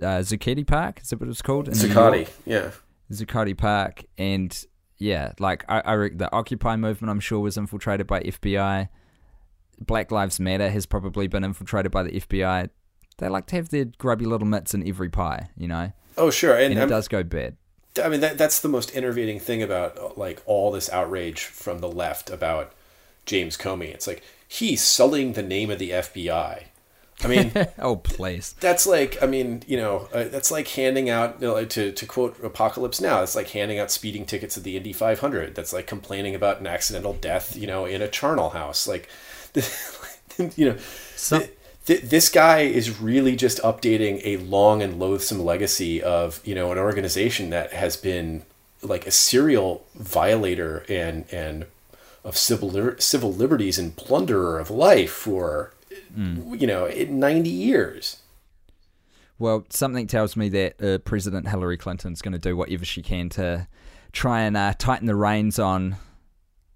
[0.00, 1.68] uh, zuccotti park is that what it's called?
[1.68, 2.70] In zuccotti yeah
[3.12, 4.64] Zuccotti Park, and
[4.98, 8.88] yeah, like I, I the Occupy movement, I'm sure was infiltrated by FBI.
[9.80, 12.68] Black Lives Matter has probably been infiltrated by the FBI.
[13.18, 15.92] They like to have their grubby little mitts in every pie, you know.
[16.16, 17.56] Oh sure, and, and it I'm, does go bad.
[18.02, 21.90] I mean, that that's the most enervating thing about like all this outrage from the
[21.90, 22.72] left about
[23.26, 23.92] James Comey.
[23.92, 26.64] It's like he's sullying the name of the FBI.
[27.22, 28.54] I mean, oh please.
[28.60, 32.06] That's like, I mean, you know, uh, that's like handing out you know, to to
[32.06, 33.22] quote Apocalypse Now.
[33.22, 35.54] It's like handing out speeding tickets at the Indy 500.
[35.54, 38.86] That's like complaining about an accidental death, you know, in a charnel house.
[38.88, 39.08] Like,
[40.56, 40.76] you know,
[41.16, 41.44] some
[41.86, 46.72] th- this guy is really just updating a long and loathsome legacy of you know
[46.72, 48.42] an organization that has been
[48.82, 51.66] like a serial violator and and
[52.24, 55.72] of civil civil liberties and plunderer of life for
[56.16, 58.22] you know in 90 years
[59.38, 63.30] Well, something tells me that uh, President Hillary Clinton's going to do whatever she can
[63.30, 63.66] to
[64.12, 65.96] try and uh, tighten the reins on,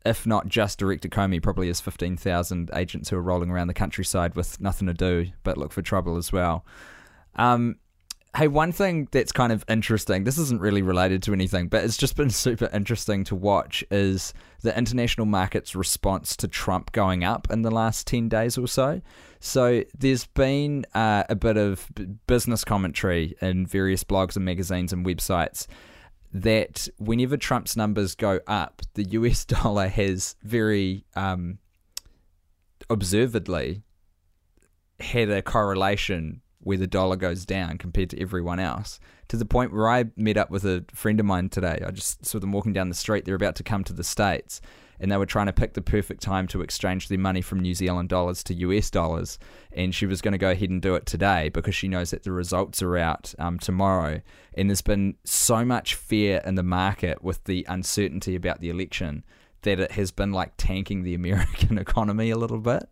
[0.06, 4.34] if not just Director Comey, probably his 15,000 agents who are rolling around the countryside
[4.34, 6.64] with nothing to do but look for trouble as well.
[7.36, 7.76] Um,
[8.36, 11.96] hey, one thing that's kind of interesting, this isn't really related to anything, but it's
[11.96, 17.46] just been super interesting to watch is the international market's response to Trump going up
[17.50, 19.00] in the last 10 days or so.
[19.40, 21.88] So there's been uh, a bit of
[22.26, 25.66] business commentary in various blogs and magazines and websites
[26.32, 31.58] that whenever Trump's numbers go up, the US dollar has very um,
[32.90, 33.82] observedly
[34.98, 38.98] had a correlation where the dollar goes down compared to everyone else
[39.28, 41.82] to the point where I met up with a friend of mine today.
[41.86, 43.24] I just saw them walking down the street.
[43.24, 44.60] They're about to come to the States
[45.00, 47.74] and they were trying to pick the perfect time to exchange their money from New
[47.74, 49.38] Zealand dollars to US dollars.
[49.72, 52.22] And she was going to go ahead and do it today because she knows that
[52.22, 54.20] the results are out um, tomorrow.
[54.54, 59.24] And there's been so much fear in the market with the uncertainty about the election
[59.62, 62.88] that it has been like tanking the American economy a little bit.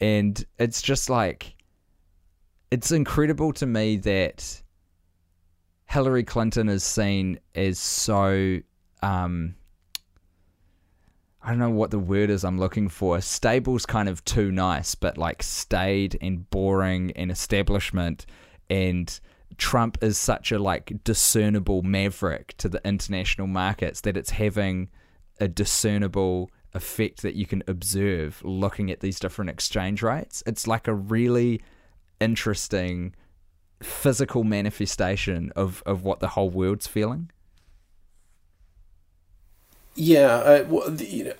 [0.00, 1.55] And it's just like,
[2.76, 4.62] it's incredible to me that
[5.86, 8.58] Hillary Clinton is seen as so
[9.02, 9.54] um
[11.42, 13.18] I don't know what the word is I'm looking for.
[13.22, 18.26] Stable's kind of too nice, but like staid and boring and establishment
[18.68, 19.18] and
[19.56, 24.90] Trump is such a like discernible maverick to the international markets that it's having
[25.40, 30.42] a discernible effect that you can observe looking at these different exchange rates.
[30.44, 31.62] It's like a really
[32.20, 33.14] interesting
[33.82, 37.30] physical manifestation of, of what the whole world's feeling.
[39.94, 41.32] Yeah, uh, well, the, you know,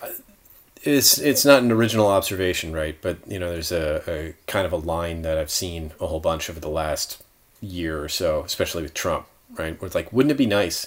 [0.83, 2.97] it's it's not an original observation, right?
[3.01, 6.21] But you know, there's a, a kind of a line that I've seen a whole
[6.21, 7.23] bunch over the last
[7.61, 9.27] year or so, especially with Trump,
[9.59, 9.79] right?
[9.81, 10.87] Where it's like, wouldn't it be nice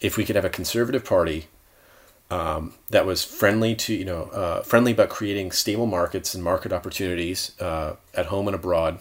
[0.00, 1.46] if we could have a conservative party
[2.30, 6.72] um, that was friendly to you know uh, friendly about creating stable markets and market
[6.72, 9.00] opportunities uh, at home and abroad,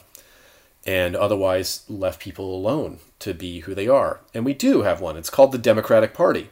[0.88, 4.22] and otherwise left people alone to be who they are.
[4.34, 5.18] And we do have one.
[5.18, 6.50] It's called the Democratic Party.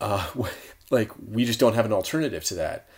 [0.00, 0.26] Uh,
[0.90, 2.88] like we just don't have an alternative to that.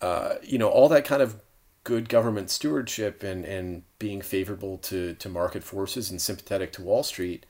[0.00, 1.42] Uh, you know, all that kind of
[1.82, 7.02] good government stewardship and, and being favorable to, to market forces and sympathetic to Wall
[7.02, 7.44] Street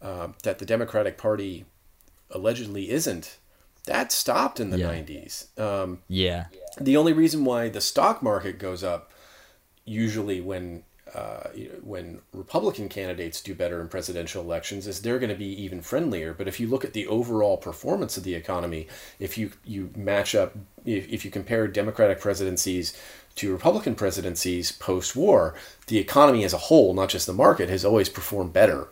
[0.00, 1.64] uh, that the Democratic Party
[2.30, 3.38] allegedly isn't.
[3.86, 4.90] That stopped in the Yeah.
[4.92, 5.58] 90s.
[5.58, 6.46] Um, Yeah.
[6.80, 9.10] the only reason why the stock market goes up
[9.84, 10.84] usually when
[11.14, 11.48] uh,
[11.82, 16.34] when Republican candidates do better in presidential elections is they're going to be even friendlier.
[16.34, 18.86] But if you look at the overall performance of the economy,
[19.18, 20.54] if you you match up,
[20.84, 22.96] if, if you compare Democratic presidencies
[23.36, 25.54] to Republican presidencies post war,
[25.86, 28.88] the economy as a whole, not just the market, has always performed better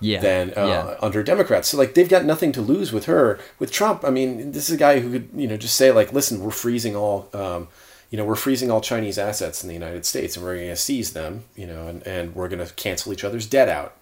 [0.00, 0.20] Yeah.
[0.20, 0.96] than uh, yeah.
[1.00, 1.68] under Democrats.
[1.68, 3.38] So like they've got nothing to lose with her.
[3.58, 6.12] With Trump, I mean, this is a guy who could you know just say like,
[6.12, 7.28] listen, we're freezing all.
[7.32, 7.68] Um,
[8.12, 10.76] you know, we're freezing all Chinese assets in the United States, and we're going to
[10.76, 11.44] seize them.
[11.56, 13.96] You know, and, and we're going to cancel each other's debt out.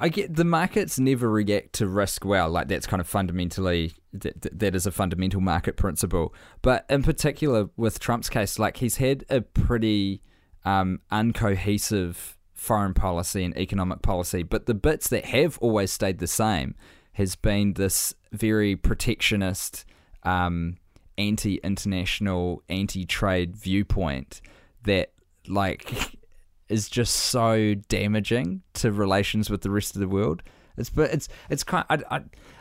[0.00, 2.48] I get the markets never react to risk well.
[2.48, 6.34] Like that's kind of fundamentally that, that- that is a fundamental market principle.
[6.62, 10.22] But in particular with Trump's case, like he's had a pretty
[10.64, 14.42] um, uncohesive foreign policy and economic policy.
[14.42, 16.74] But the bits that have always stayed the same
[17.12, 19.84] has been this very protectionist,
[20.22, 20.76] um,
[21.18, 24.40] anti-international, anti-trade viewpoint
[24.84, 25.12] that
[25.46, 26.16] like
[26.68, 30.42] is just so damaging to relations with the rest of the world.
[30.76, 31.84] It's but it's it's kind.
[31.90, 32.20] I, I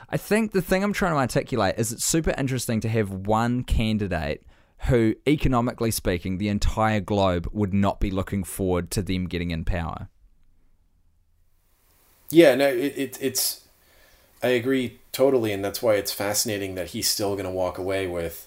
[0.10, 3.64] I think the thing I'm trying to articulate is it's super interesting to have one
[3.64, 4.44] candidate
[4.86, 9.66] who, economically speaking, the entire globe would not be looking forward to them getting in
[9.66, 10.08] power.
[12.30, 13.64] Yeah, no, it, it it's.
[14.44, 18.06] I agree totally, and that's why it's fascinating that he's still going to walk away
[18.06, 18.47] with,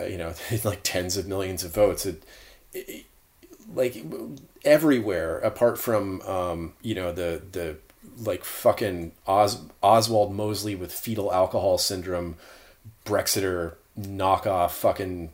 [0.00, 0.34] you know,
[0.64, 2.06] like tens of millions of votes.
[2.06, 2.22] It,
[2.72, 3.06] it,
[3.74, 4.04] like
[4.64, 7.76] everywhere, apart from um, you know the the
[8.18, 12.36] like fucking Os, Oswald Mosley with fetal alcohol syndrome,
[13.04, 15.30] Brexiter knockoff fucking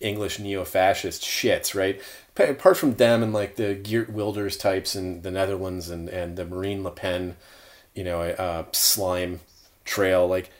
[0.00, 2.00] English neo-fascist shits, right?
[2.34, 6.36] Pa- Apart from them and like the Geert Wilders types in the Netherlands and, and
[6.36, 7.36] the Marine Le Pen,
[7.94, 9.40] you know, uh, slime
[9.84, 10.50] trail, like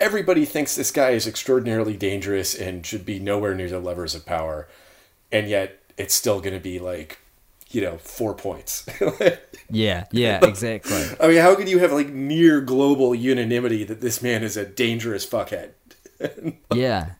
[0.00, 4.26] everybody thinks this guy is extraordinarily dangerous and should be nowhere near the levers of
[4.26, 4.68] power.
[5.30, 7.18] And yet it's still going to be like,
[7.70, 8.86] you know, four points.
[9.72, 11.00] Yeah, yeah, exactly.
[11.20, 14.66] I mean, how could you have like near global unanimity that this man is a
[14.66, 15.70] dangerous fuckhead?
[16.74, 17.10] yeah.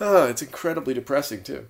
[0.00, 1.68] Oh, it's incredibly depressing too.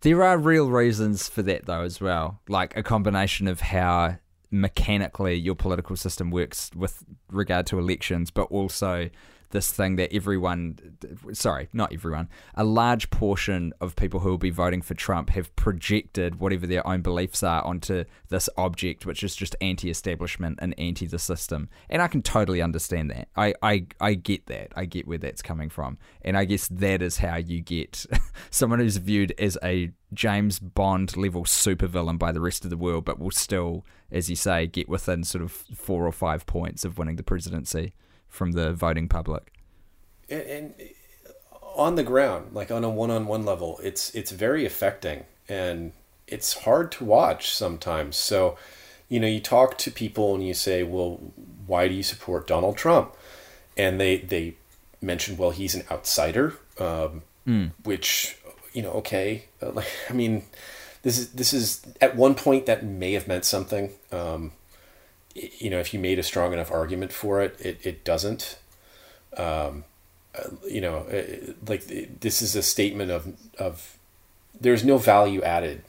[0.00, 2.40] There are real reasons for that, though, as well.
[2.48, 4.16] Like a combination of how
[4.52, 9.10] mechanically your political system works with regard to elections, but also
[9.52, 10.78] this thing that everyone,
[11.32, 15.54] sorry, not everyone, a large portion of people who will be voting for Trump have
[15.56, 20.74] projected whatever their own beliefs are onto this object, which is just anti establishment and
[20.78, 21.68] anti the system.
[21.88, 23.28] And I can totally understand that.
[23.36, 24.72] I, I, I get that.
[24.74, 25.98] I get where that's coming from.
[26.22, 28.04] And I guess that is how you get
[28.50, 33.04] someone who's viewed as a James Bond level supervillain by the rest of the world,
[33.04, 36.98] but will still, as you say, get within sort of four or five points of
[36.98, 37.94] winning the presidency
[38.32, 39.52] from the voting public.
[40.28, 40.74] And, and
[41.76, 45.92] on the ground, like on a one-on-one level, it's it's very affecting and
[46.26, 48.16] it's hard to watch sometimes.
[48.16, 48.56] So,
[49.08, 51.20] you know, you talk to people and you say, "Well,
[51.66, 53.14] why do you support Donald Trump?"
[53.76, 54.56] And they they
[55.00, 57.72] mention, "Well, he's an outsider," um, mm.
[57.84, 58.38] which
[58.72, 60.44] you know, okay, uh, like I mean,
[61.02, 63.90] this is this is at one point that may have meant something.
[64.10, 64.52] Um,
[65.34, 68.58] you know, if you made a strong enough argument for it, it, it doesn't.
[69.36, 69.84] Um,
[70.66, 71.06] you know,
[71.66, 71.84] like
[72.20, 73.98] this is a statement of of
[74.58, 75.82] there's no value added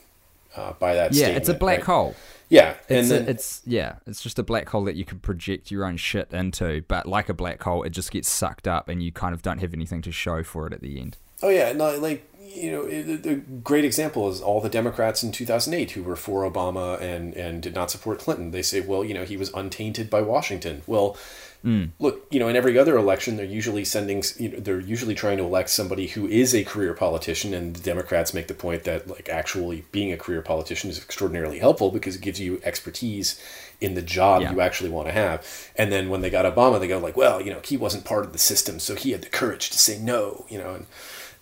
[0.55, 1.13] uh, by that.
[1.13, 1.85] Yeah, it's a black right?
[1.85, 2.15] hole.
[2.49, 5.19] Yeah, and it's, then, a, it's yeah, it's just a black hole that you can
[5.19, 6.83] project your own shit into.
[6.87, 9.59] But like a black hole, it just gets sucked up, and you kind of don't
[9.59, 11.17] have anything to show for it at the end.
[11.41, 15.91] Oh yeah, no, like you know, the great example is all the Democrats in 2008
[15.91, 18.51] who were for Obama and, and did not support Clinton.
[18.51, 20.83] They say, well, you know, he was untainted by Washington.
[20.85, 21.17] Well,
[21.65, 21.89] mm.
[21.99, 25.37] look, you know, in every other election, they're usually sending, you know, they're usually trying
[25.37, 27.53] to elect somebody who is a career politician.
[27.53, 31.59] And the Democrats make the point that, like, actually being a career politician is extraordinarily
[31.59, 33.41] helpful because it gives you expertise
[33.81, 34.51] in the job yeah.
[34.51, 35.71] you actually want to have.
[35.75, 38.25] And then when they got Obama, they go, like, well, you know, he wasn't part
[38.25, 40.85] of the system, so he had the courage to say no, you know, and,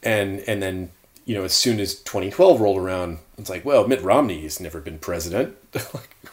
[0.04, 0.92] and, and then
[1.26, 4.82] you know, as soon as 2012 rolled around, it's like, well, Mitt Romney has never
[4.82, 5.56] been president.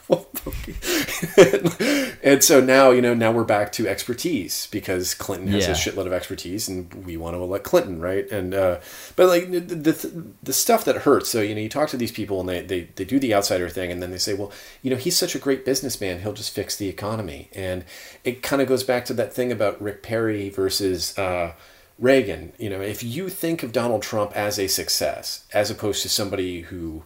[2.22, 5.72] and so now, you know, now we're back to expertise because Clinton has yeah.
[5.72, 8.30] a shitload of expertise, and we want to elect Clinton, right?
[8.30, 8.80] And uh,
[9.16, 11.28] but like the, the the stuff that hurts.
[11.28, 13.68] So you know, you talk to these people, and they they they do the outsider
[13.68, 14.50] thing, and then they say, well,
[14.82, 17.84] you know, he's such a great businessman, he'll just fix the economy, and
[18.24, 21.16] it kind of goes back to that thing about Rick Perry versus.
[21.18, 21.52] Uh,
[21.98, 26.08] Reagan, you know, if you think of Donald Trump as a success, as opposed to
[26.08, 27.02] somebody who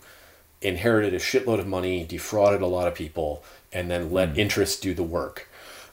[0.61, 4.38] inherited a shitload of money, defrauded a lot of people, and then let mm.
[4.38, 5.49] interest do the work,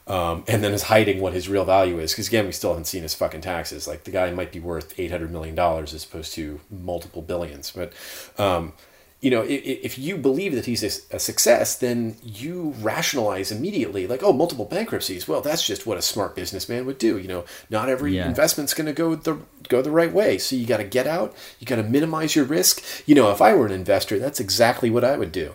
[0.06, 2.84] um, and then is hiding what his real value is, because again, we still haven't
[2.84, 3.88] seen his fucking taxes.
[3.88, 7.70] Like the guy might be worth eight hundred million dollars as opposed to multiple billions,
[7.70, 7.92] but.
[8.38, 8.74] Um,
[9.20, 14.06] you know, if, if you believe that he's a, a, success, then you rationalize immediately,
[14.06, 15.28] like, oh, multiple bankruptcies.
[15.28, 17.18] Well, that's just what a smart businessman would do.
[17.18, 18.26] You know, not every yeah.
[18.26, 20.38] investment's going to go the go the right way.
[20.38, 21.34] So you got to get out.
[21.58, 22.82] You got to minimize your risk.
[23.06, 25.52] You know, if I were an investor, that's exactly what I would do.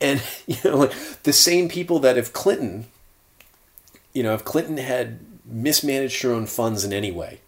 [0.00, 2.86] And you know, like the same people that if Clinton,
[4.14, 7.40] you know, if Clinton had mismanaged her own funds in any way,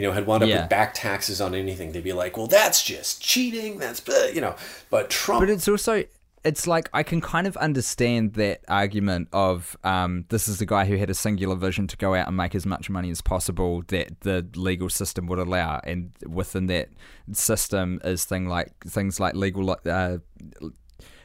[0.00, 0.62] you know, had wound up yeah.
[0.62, 3.78] with back taxes on anything, they'd be like, well, that's just cheating.
[3.78, 4.56] That's, you know,
[4.88, 5.42] but Trump.
[5.42, 6.04] But it's also,
[6.42, 10.86] it's like I can kind of understand that argument of um, this is the guy
[10.86, 13.82] who had a singular vision to go out and make as much money as possible
[13.88, 16.88] that the legal system would allow, and within that
[17.32, 20.16] system is thing like things like legal uh,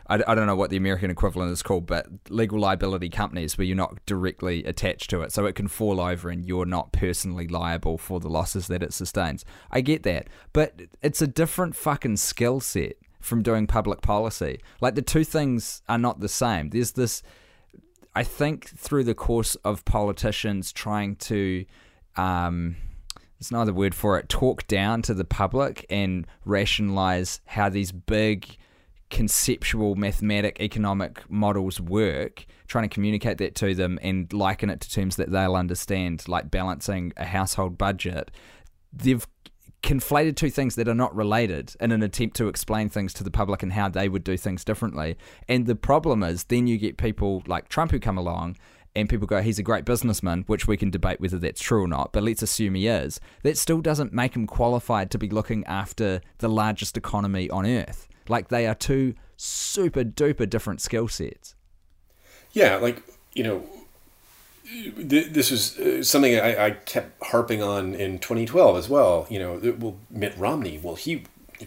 [0.08, 3.66] I, I don't know what the American equivalent is called, but legal liability companies where
[3.66, 5.32] you're not directly attached to it.
[5.32, 8.94] So it can fall over and you're not personally liable for the losses that it
[8.94, 9.46] sustains.
[9.72, 10.28] I get that.
[10.54, 14.60] But it's a different fucking skill set from doing public policy.
[14.82, 16.70] Like the two things are not the same.
[16.70, 17.24] There's this,
[18.16, 21.66] I think, through the course of politicians trying to.
[22.16, 22.78] Um,
[23.38, 28.58] there's no word for it, talk down to the public and rationalize how these big
[29.16, 34.92] conceptual mathematic economic models work trying to communicate that to them and liken it to
[34.92, 38.30] terms that they'll understand like balancing a household budget
[38.92, 39.26] they've
[39.82, 43.32] conflated two things that are not related in an attempt to explain things to the
[43.32, 46.98] public and how they would do things differently and the problem is then you get
[46.98, 48.58] people like Trump who come along
[48.98, 51.88] and people go, he's a great businessman, which we can debate whether that's true or
[51.88, 53.20] not, but let's assume he is.
[53.44, 58.08] That still doesn't make him qualified to be looking after the largest economy on earth.
[58.28, 61.56] Like they are two super duper different skill sets.
[62.52, 63.02] Yeah, like
[63.34, 63.64] you know,
[64.98, 69.28] this was uh, something I, I, kept harping on in 2012 as well.
[69.30, 71.24] You know, well, Mitt Romney, well, he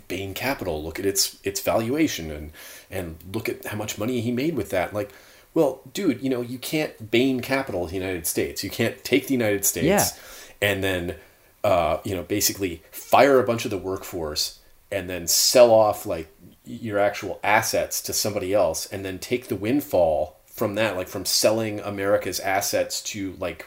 [0.09, 2.53] Bain Capital, look at its its valuation and
[2.91, 4.95] and look at how much money he made with that.
[4.95, 5.13] Like,
[5.55, 8.65] well, dude, you know, you can't Bain Capital the United States.
[8.65, 10.69] You can't take the United States Yeah.
[10.69, 11.17] and then
[11.65, 14.58] uh, you know, basically fire a bunch of the workforce
[14.91, 16.29] and then sell off like
[16.65, 21.25] your actual assets to somebody else and then take the windfall from that, like from
[21.25, 23.67] selling America's assets to like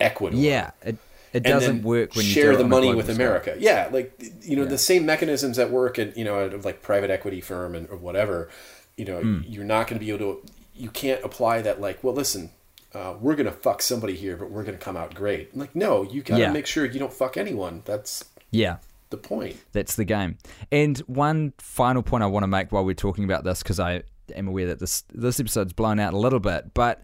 [0.00, 0.96] Ecuador Yeah, it,
[1.32, 3.08] it doesn't work when you share do the money with.
[3.08, 3.56] America.
[3.58, 4.12] Yeah, like
[4.42, 4.68] you know Yeah.
[4.70, 7.96] the same mechanisms that work at you know at like private equity firm and or
[7.96, 8.48] whatever.
[8.96, 9.40] You know, Hmm.
[9.46, 10.42] you're not going to be able to.
[10.74, 12.50] You can't apply that like, well, listen,
[12.94, 15.56] uh, we're going to fuck somebody here, but we're going to come out great.
[15.56, 16.52] Like, no, you got to Yeah.
[16.52, 17.82] make sure you don't fuck anyone.
[17.86, 18.76] That's Yeah,
[19.12, 19.56] the point.
[19.70, 20.38] That's the game.
[20.72, 24.02] And one final point I want to make while we're talking about this, because I
[24.34, 27.02] am aware that this this episode's blown out a little bit, but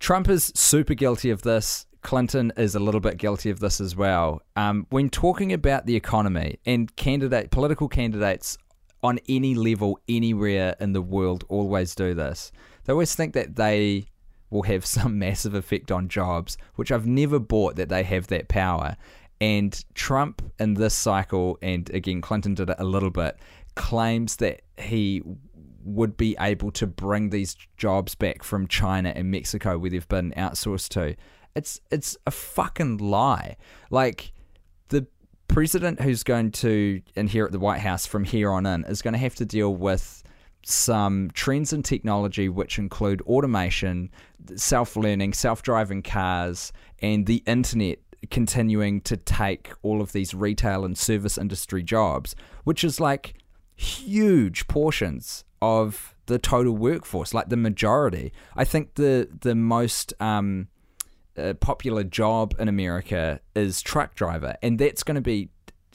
[0.00, 1.86] Trump is super guilty of this.
[2.02, 4.40] Clinton is a little bit guilty of this as well.
[4.56, 8.56] Um, when talking about the economy and candidate political candidates
[9.02, 12.52] on any level anywhere in the world always do this.
[12.84, 14.06] They always think that they
[14.50, 18.48] will have some massive effect on jobs, which I've never bought that they have that
[18.48, 18.96] power.
[19.40, 23.38] And Trump in this cycle, and again, Clinton did it a little bit,
[23.74, 25.22] claims that he
[25.82, 30.32] would be able to bring these jobs back from China and Mexico where they've been
[30.36, 31.16] outsourced to.
[31.56, 33.56] It's it's a fucking lie.
[33.90, 34.32] Like
[34.88, 35.06] the
[35.48, 39.18] president who's going to inherit the White House from here on in is going to
[39.18, 40.22] have to deal with
[40.62, 44.10] some trends in technology which include automation,
[44.54, 51.38] self-learning, self-driving cars, and the internet continuing to take all of these retail and service
[51.38, 53.34] industry jobs, which is like
[53.74, 58.32] huge portions of the total workforce, like the majority.
[58.56, 60.68] I think the the most um,
[61.36, 65.48] uh, popular job in America is truck driver, and that's going to be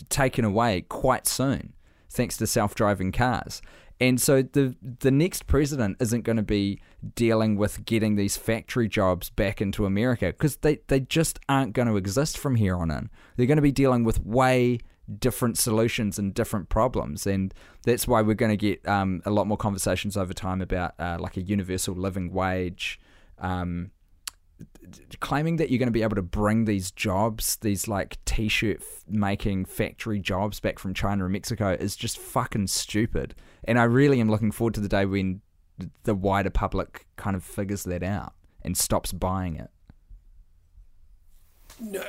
[0.10, 1.74] taken away quite soon,
[2.10, 3.62] thanks to self-driving cars.
[4.00, 6.82] And so the the next president isn't going to be
[7.16, 11.88] dealing with getting these factory jobs back into America because they, they just aren't going
[11.88, 13.10] to exist from here on in.
[13.36, 14.80] They're going to be dealing with way
[15.20, 19.48] different solutions and different problems, and that's why we're going to get um, a lot
[19.48, 23.00] more conversations over time about uh, like a universal living wage.
[23.40, 23.92] Um,
[25.20, 29.66] claiming that you're going to be able to bring these jobs, these like t-shirt making
[29.66, 33.36] factory jobs back from China and Mexico is just fucking stupid.
[33.64, 35.42] And I really am looking forward to the day when
[36.04, 38.34] the wider public kind of figures that out
[38.64, 39.70] and stops buying it.
[41.80, 42.06] No.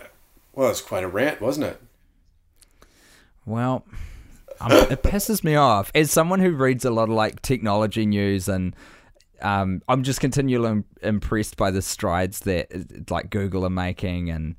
[0.54, 1.82] Well, it's quite a rant, wasn't it?
[3.44, 3.84] Well,
[4.60, 8.48] um, it pisses me off as someone who reads a lot of like technology news
[8.48, 8.74] and
[9.42, 12.78] um, I'm just continually impressed by the strides that uh,
[13.10, 14.56] like Google are making and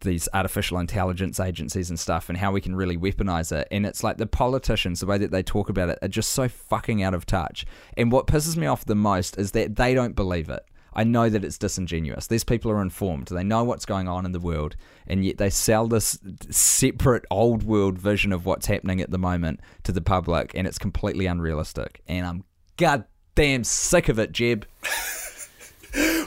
[0.00, 3.66] these artificial intelligence agencies and stuff and how we can really weaponize it.
[3.70, 6.48] And it's like the politicians, the way that they talk about it, are just so
[6.48, 7.66] fucking out of touch.
[7.96, 10.64] And what pisses me off the most is that they don't believe it.
[10.92, 12.26] I know that it's disingenuous.
[12.26, 13.28] These people are informed.
[13.28, 14.74] They know what's going on in the world,
[15.06, 16.18] and yet they sell this
[16.50, 20.78] separate old world vision of what's happening at the moment to the public, and it's
[20.78, 22.02] completely unrealistic.
[22.08, 22.44] And I'm
[23.34, 24.66] goddamn sick of it, Jeb.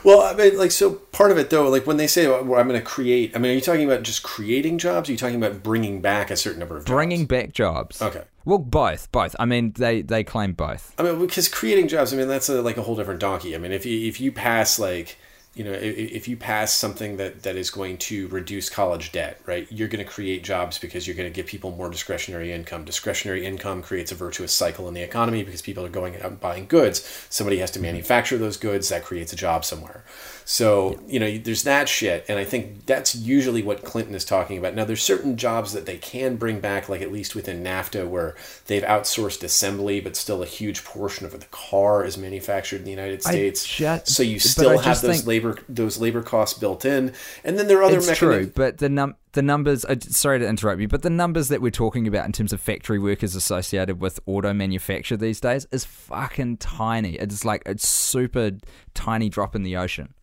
[0.04, 2.68] Well, I mean, like, so part of it though, like when they say well, I'm
[2.68, 5.08] going to create, I mean, are you talking about just creating jobs?
[5.08, 6.92] Or are you talking about bringing back a certain number of jobs?
[6.92, 8.02] Bringing back jobs.
[8.02, 8.24] Okay.
[8.44, 9.38] Well, both, both.
[9.40, 10.94] I mean, they they claim both.
[10.98, 13.56] I mean, because creating jobs, I mean, that's a, like a whole different donkey.
[13.56, 15.18] I mean, if you if you pass like,
[15.56, 19.68] you know, if, you pass something that that is going to reduce college debt, right?
[19.70, 22.86] You're going to create jobs because you're going to give people more discretionary income.
[22.86, 26.40] Discretionary income creates a virtuous cycle in the economy because people are going out and
[26.40, 27.08] buying goods.
[27.30, 28.90] Somebody has to manufacture those goods.
[28.90, 30.04] That creates a job somewhere.
[30.46, 34.58] So you know, there's that shit, and I think that's usually what Clinton is talking
[34.58, 34.76] about.
[34.76, 38.36] Now, there's certain jobs that they can bring back, like at least within NAFTA, where
[38.68, 42.92] they've outsourced assembly, but still a huge portion of the car is manufactured in the
[42.92, 43.66] United States.
[43.66, 47.14] ju- so you still have those labor those labor costs built in,
[47.44, 48.46] and then there are other It's mechanisms.
[48.48, 49.86] true, but the num the numbers.
[50.16, 53.00] Sorry to interrupt you, but the numbers that we're talking about in terms of factory
[53.00, 57.16] workers associated with auto manufacture these days is fucking tiny.
[57.16, 58.52] It's like it's super
[58.94, 60.14] tiny drop in the ocean.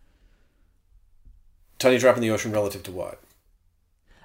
[1.81, 3.21] Tiny drop in the ocean relative to what?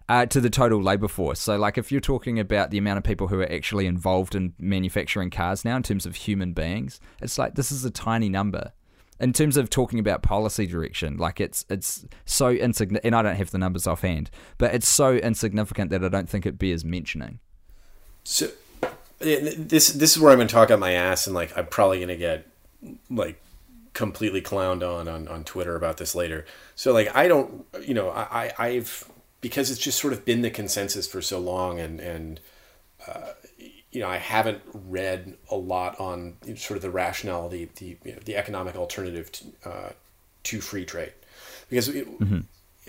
[0.07, 1.39] uh, to the total labor force.
[1.39, 4.53] So, like, if you're talking about the amount of people who are actually involved in
[4.59, 8.71] manufacturing cars now in terms of human beings, it's like this is a tiny number.
[9.19, 13.37] In terms of talking about policy direction, like it's it's so insignificant, and I don't
[13.37, 17.39] have the numbers offhand, but it's so insignificant that I don't think it bears mentioning.
[18.25, 18.49] So
[19.19, 21.99] this this is where I'm going to talk out my ass, and like I'm probably
[21.99, 22.45] going to get
[23.09, 23.41] like
[23.95, 26.45] completely clowned on, on on Twitter about this later.
[26.75, 29.09] So like I don't, you know, I, I I've
[29.41, 32.39] because it's just sort of been the consensus for so long, and and
[33.07, 33.31] uh,
[33.91, 38.11] you know, I haven't read a lot on sort of the rationale, the the, you
[38.11, 39.89] know, the economic alternative to, uh,
[40.43, 41.13] to free trade,
[41.69, 42.07] because it,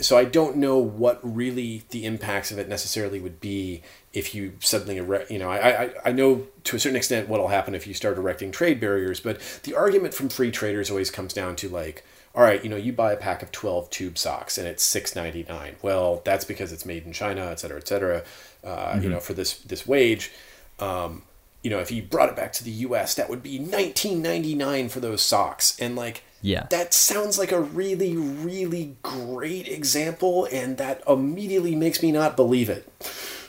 [0.01, 3.83] so I don't know what really the impacts of it necessarily would be
[4.17, 7.49] if you suddenly erect, you know, I, I, I know to a certain extent what'll
[7.49, 11.33] happen if you start erecting trade barriers, but the argument from free traders always comes
[11.35, 12.03] down to like,
[12.35, 15.15] all right, you know, you buy a pack of 12 tube socks and it's six
[15.15, 15.77] ninety nine.
[15.83, 18.25] Well, that's because it's made in China, et cetera, et cetera,
[18.65, 20.33] uh, you know, for this, this wage.
[20.81, 21.23] Um,
[21.63, 25.01] you know, if you brought it back to the U.S., that would be 19.99 for
[25.01, 26.67] those socks, and like, Yeah.
[26.71, 32.69] that sounds like a really, really great example, and that immediately makes me not believe
[32.71, 32.87] it,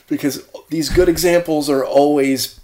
[0.08, 2.60] because these good examples are always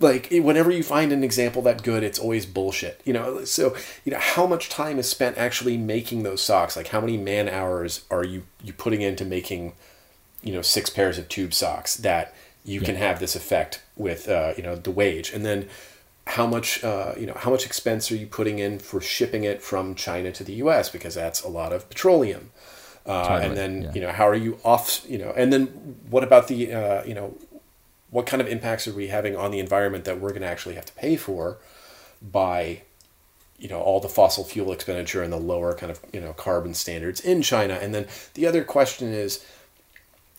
[0.00, 3.00] like whenever you find an example that good, it's always bullshit.
[3.04, 6.76] You know, so you know how much time is spent actually making those socks?
[6.76, 9.74] Like how many man hours are you you putting into making
[10.42, 12.34] you know six pairs of tube socks that
[12.64, 15.68] you can have this effect with uh, you know the wage and then
[16.26, 19.62] how much uh, you know how much expense are you putting in for shipping it
[19.62, 20.88] from China to the U.S.
[20.88, 22.50] because that's a lot of petroleum
[23.10, 23.92] uh, Totally, and then yeah.
[23.94, 25.66] you know how are you off you know and then
[26.08, 27.36] what about the uh, you know
[28.10, 30.74] what kind of impacts are we having on the environment that we're going to actually
[30.74, 31.58] have to pay for
[32.20, 32.82] by
[33.58, 36.74] you know all the fossil fuel expenditure and the lower kind of you know carbon
[36.74, 39.44] standards in China and then the other question is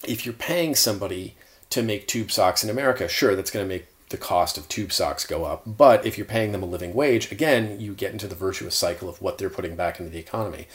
[0.03, 1.35] if you're paying somebody
[1.69, 4.91] to make tube socks in America, sure, that's going to make the cost of tube
[4.91, 5.63] socks go up.
[5.65, 9.07] But if you're paying them a living wage, again, you get into the virtuous cycle
[9.07, 10.67] of what they're putting back into the economy.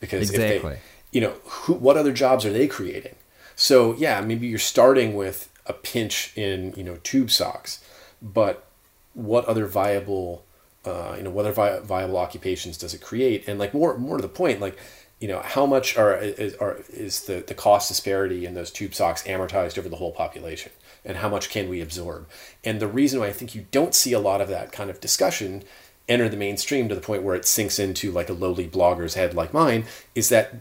[0.00, 0.56] Because Exactly.
[0.56, 0.80] if they,
[1.14, 3.14] you know, who, what other jobs are they creating?
[3.54, 7.82] So yeah, maybe you're starting with a pinch in you know tube socks,
[8.20, 8.66] but
[9.14, 10.44] what other viable
[10.84, 13.46] uh, you know what other vi- viable occupations does it create?
[13.46, 14.76] And like more more to the point like
[15.20, 18.92] you know how much are is, are is the the cost disparity in those tube
[18.92, 20.72] socks amortized over the whole population?
[21.04, 22.26] And how much can we absorb?
[22.64, 25.00] And the reason why i think you don't see a lot of that kind of
[25.00, 25.62] discussion
[26.08, 29.32] enter the mainstream to the point where it sinks into like a lowly blogger's head
[29.32, 29.84] like mine
[30.14, 30.54] is that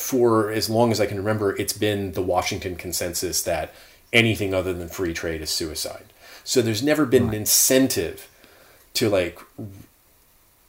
[0.00, 3.72] for as long as i can remember it's been the washington consensus that
[4.12, 6.04] anything other than free trade is suicide.
[6.44, 8.28] So there's never been an incentive
[8.94, 9.38] to like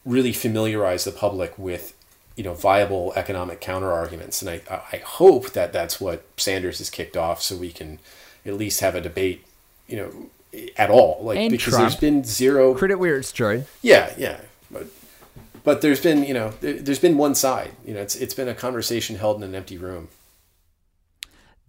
[0.06, 1.95] really familiarize the public with
[2.36, 6.90] you know viable economic counter arguments and I, I hope that that's what sanders has
[6.90, 7.99] kicked off so we can
[8.45, 9.45] at least have a debate
[9.88, 11.20] you know at all.
[11.24, 11.90] Like And because Trump.
[11.90, 13.64] there's been zero Credit where it's true.
[13.82, 14.41] yeah yeah.
[14.70, 14.88] But
[15.63, 18.47] but there's been you know there, there's been one side you know it's it's been
[18.47, 20.09] a conversation held in an empty room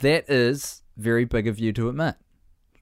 [0.01, 2.17] That is very big of you to admit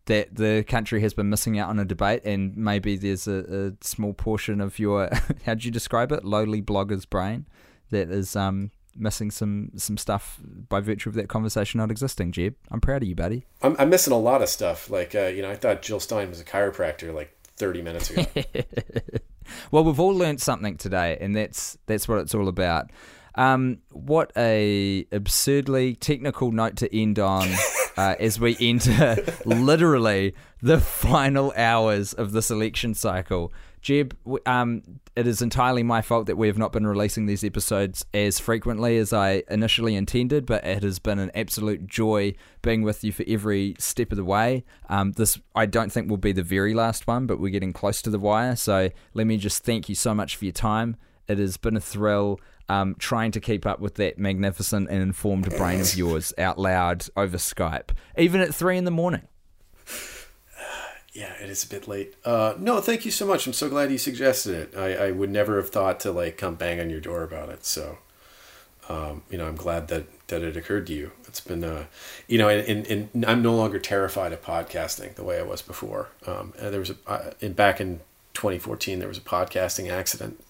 [0.06, 3.84] that the country has been missing out on a debate, and maybe there's a, a
[3.84, 5.08] small portion of your
[5.46, 7.46] how'd you describe it lowly blogger's brain
[7.90, 12.32] that is um missing some some stuff by virtue of that conversation not existing.
[12.32, 13.44] Jeb, I'm proud of you, buddy.
[13.62, 16.28] i'm, I'm missing a lot of stuff like uh, you know i thought jill stein
[16.28, 18.24] was a chiropractor like 30 minutes ago
[19.70, 22.90] Well, we've all learnt something today, and that's that's what it's all about.
[23.36, 27.48] Um, what a absurdly technical note to end on
[27.96, 33.52] uh, as we enter literally the final hours of this election cycle.
[33.82, 34.16] Jeb,
[34.46, 34.82] um,
[35.16, 38.98] it is entirely my fault that we have not been releasing these episodes as frequently
[38.98, 43.24] as I initially intended, but it has been an absolute joy being with you for
[43.26, 44.64] every step of the way.
[44.88, 48.02] Um, this, I don't think, will be the very last one, but we're getting close
[48.02, 48.54] to the wire.
[48.54, 50.96] So let me just thank you so much for your time.
[51.26, 52.38] It has been a thrill
[52.68, 57.06] um, trying to keep up with that magnificent and informed brain of yours out loud
[57.16, 59.26] over Skype, even at three in the morning.
[61.12, 62.14] Yeah, it is a bit late.
[62.24, 63.46] Uh, no, thank you so much.
[63.46, 64.76] I'm so glad you suggested it.
[64.76, 67.64] I, I would never have thought to like come bang on your door about it.
[67.64, 67.98] So,
[68.88, 71.10] um, you know, I'm glad that that it occurred to you.
[71.26, 71.86] It's been, uh,
[72.28, 75.62] you know, and, and, and I'm no longer terrified of podcasting the way I was
[75.62, 76.10] before.
[76.26, 78.00] Um, there was a uh, in back in
[78.34, 80.42] 2014 there was a podcasting accident.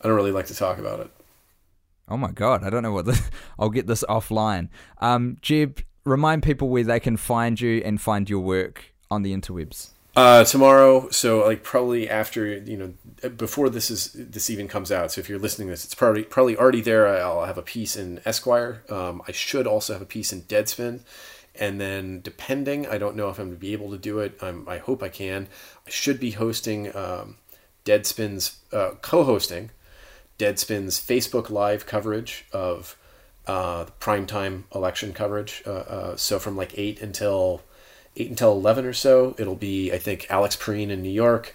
[0.00, 1.10] I don't really like to talk about it.
[2.08, 3.20] Oh my god, I don't know what the.
[3.58, 4.68] I'll get this offline.
[4.98, 9.34] Um, Jeb, remind people where they can find you and find your work on the
[9.34, 9.90] interwebs.
[10.16, 15.12] Uh, tomorrow, so like probably after you know before this is this even comes out.
[15.12, 17.06] So if you're listening to this, it's probably probably already there.
[17.06, 18.82] I'll have a piece in Esquire.
[18.88, 21.00] Um, I should also have a piece in Deadspin,
[21.54, 24.36] and then depending, I don't know if I'm to be able to do it.
[24.42, 25.46] I'm, I hope I can.
[25.86, 27.36] I should be hosting um,
[27.84, 29.70] Deadspin's uh, co-hosting
[30.38, 32.96] Deadspin's Facebook Live coverage of
[33.46, 35.62] uh, the primetime election coverage.
[35.66, 37.62] Uh, uh, so from like eight until
[38.18, 41.54] eight until eleven or so, it'll be I think Alex Pareene in New York,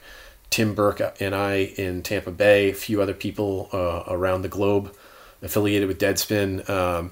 [0.49, 4.95] Tim Burke and I in Tampa Bay, a few other people uh, around the globe
[5.41, 6.67] affiliated with Deadspin.
[6.69, 7.11] Um,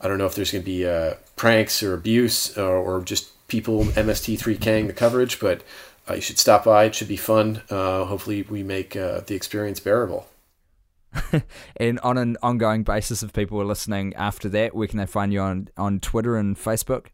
[0.00, 3.30] I don't know if there's going to be uh, pranks or abuse or, or just
[3.48, 5.62] people MST3King the coverage, but
[6.08, 6.84] uh, you should stop by.
[6.84, 7.62] It should be fun.
[7.70, 10.28] Uh, hopefully, we make uh, the experience bearable.
[11.76, 15.32] and on an ongoing basis, if people are listening after that, where can they find
[15.32, 17.06] you on, on Twitter and Facebook?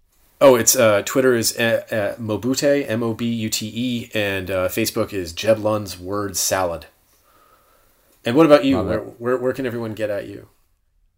[0.42, 4.50] Oh, it's uh, Twitter is at, at Mobute M O B U T E, and
[4.50, 6.86] uh, Facebook is Jeb Lund's Word Salad.
[8.24, 8.82] And what about you?
[8.82, 10.48] Where, where, where can everyone get at you?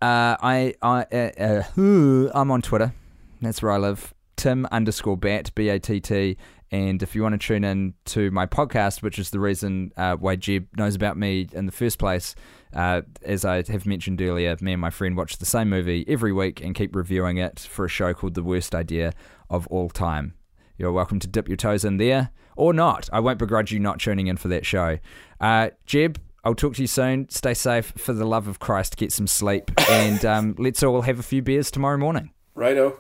[0.03, 2.93] Uh, I I uh, uh, I'm on Twitter.
[3.41, 4.13] That's where I live.
[4.37, 6.37] Tim underscore bat b a t t.
[6.71, 10.17] And if you want to tune in to my podcast, which is the reason uh,
[10.17, 12.35] why Jeb knows about me in the first place,
[12.73, 16.33] uh, as I have mentioned earlier, me and my friend watch the same movie every
[16.33, 19.13] week and keep reviewing it for a show called The Worst Idea
[19.49, 20.35] of All Time.
[20.77, 23.09] You're welcome to dip your toes in there or not.
[23.13, 24.99] I won't begrudge you not tuning in for that show.
[25.41, 27.29] Uh, Jeb, I'll talk to you soon.
[27.31, 27.93] Stay safe.
[27.97, 29.71] For the love of Christ, get some sleep.
[29.89, 32.33] And um, let's all have a few beers tomorrow morning.
[32.55, 32.99] Righto.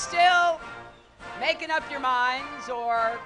[0.00, 0.58] Still
[1.38, 3.18] making up your minds or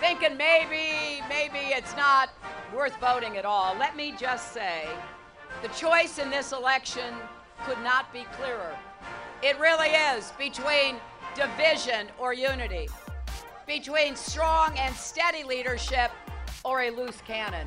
[0.00, 2.30] thinking maybe, maybe it's not
[2.72, 4.88] worth voting at all, let me just say
[5.60, 7.14] the choice in this election
[7.64, 8.76] could not be clearer.
[9.42, 10.96] It really is between
[11.34, 12.88] division or unity,
[13.66, 16.12] between strong and steady leadership
[16.64, 17.66] or a loose cannon.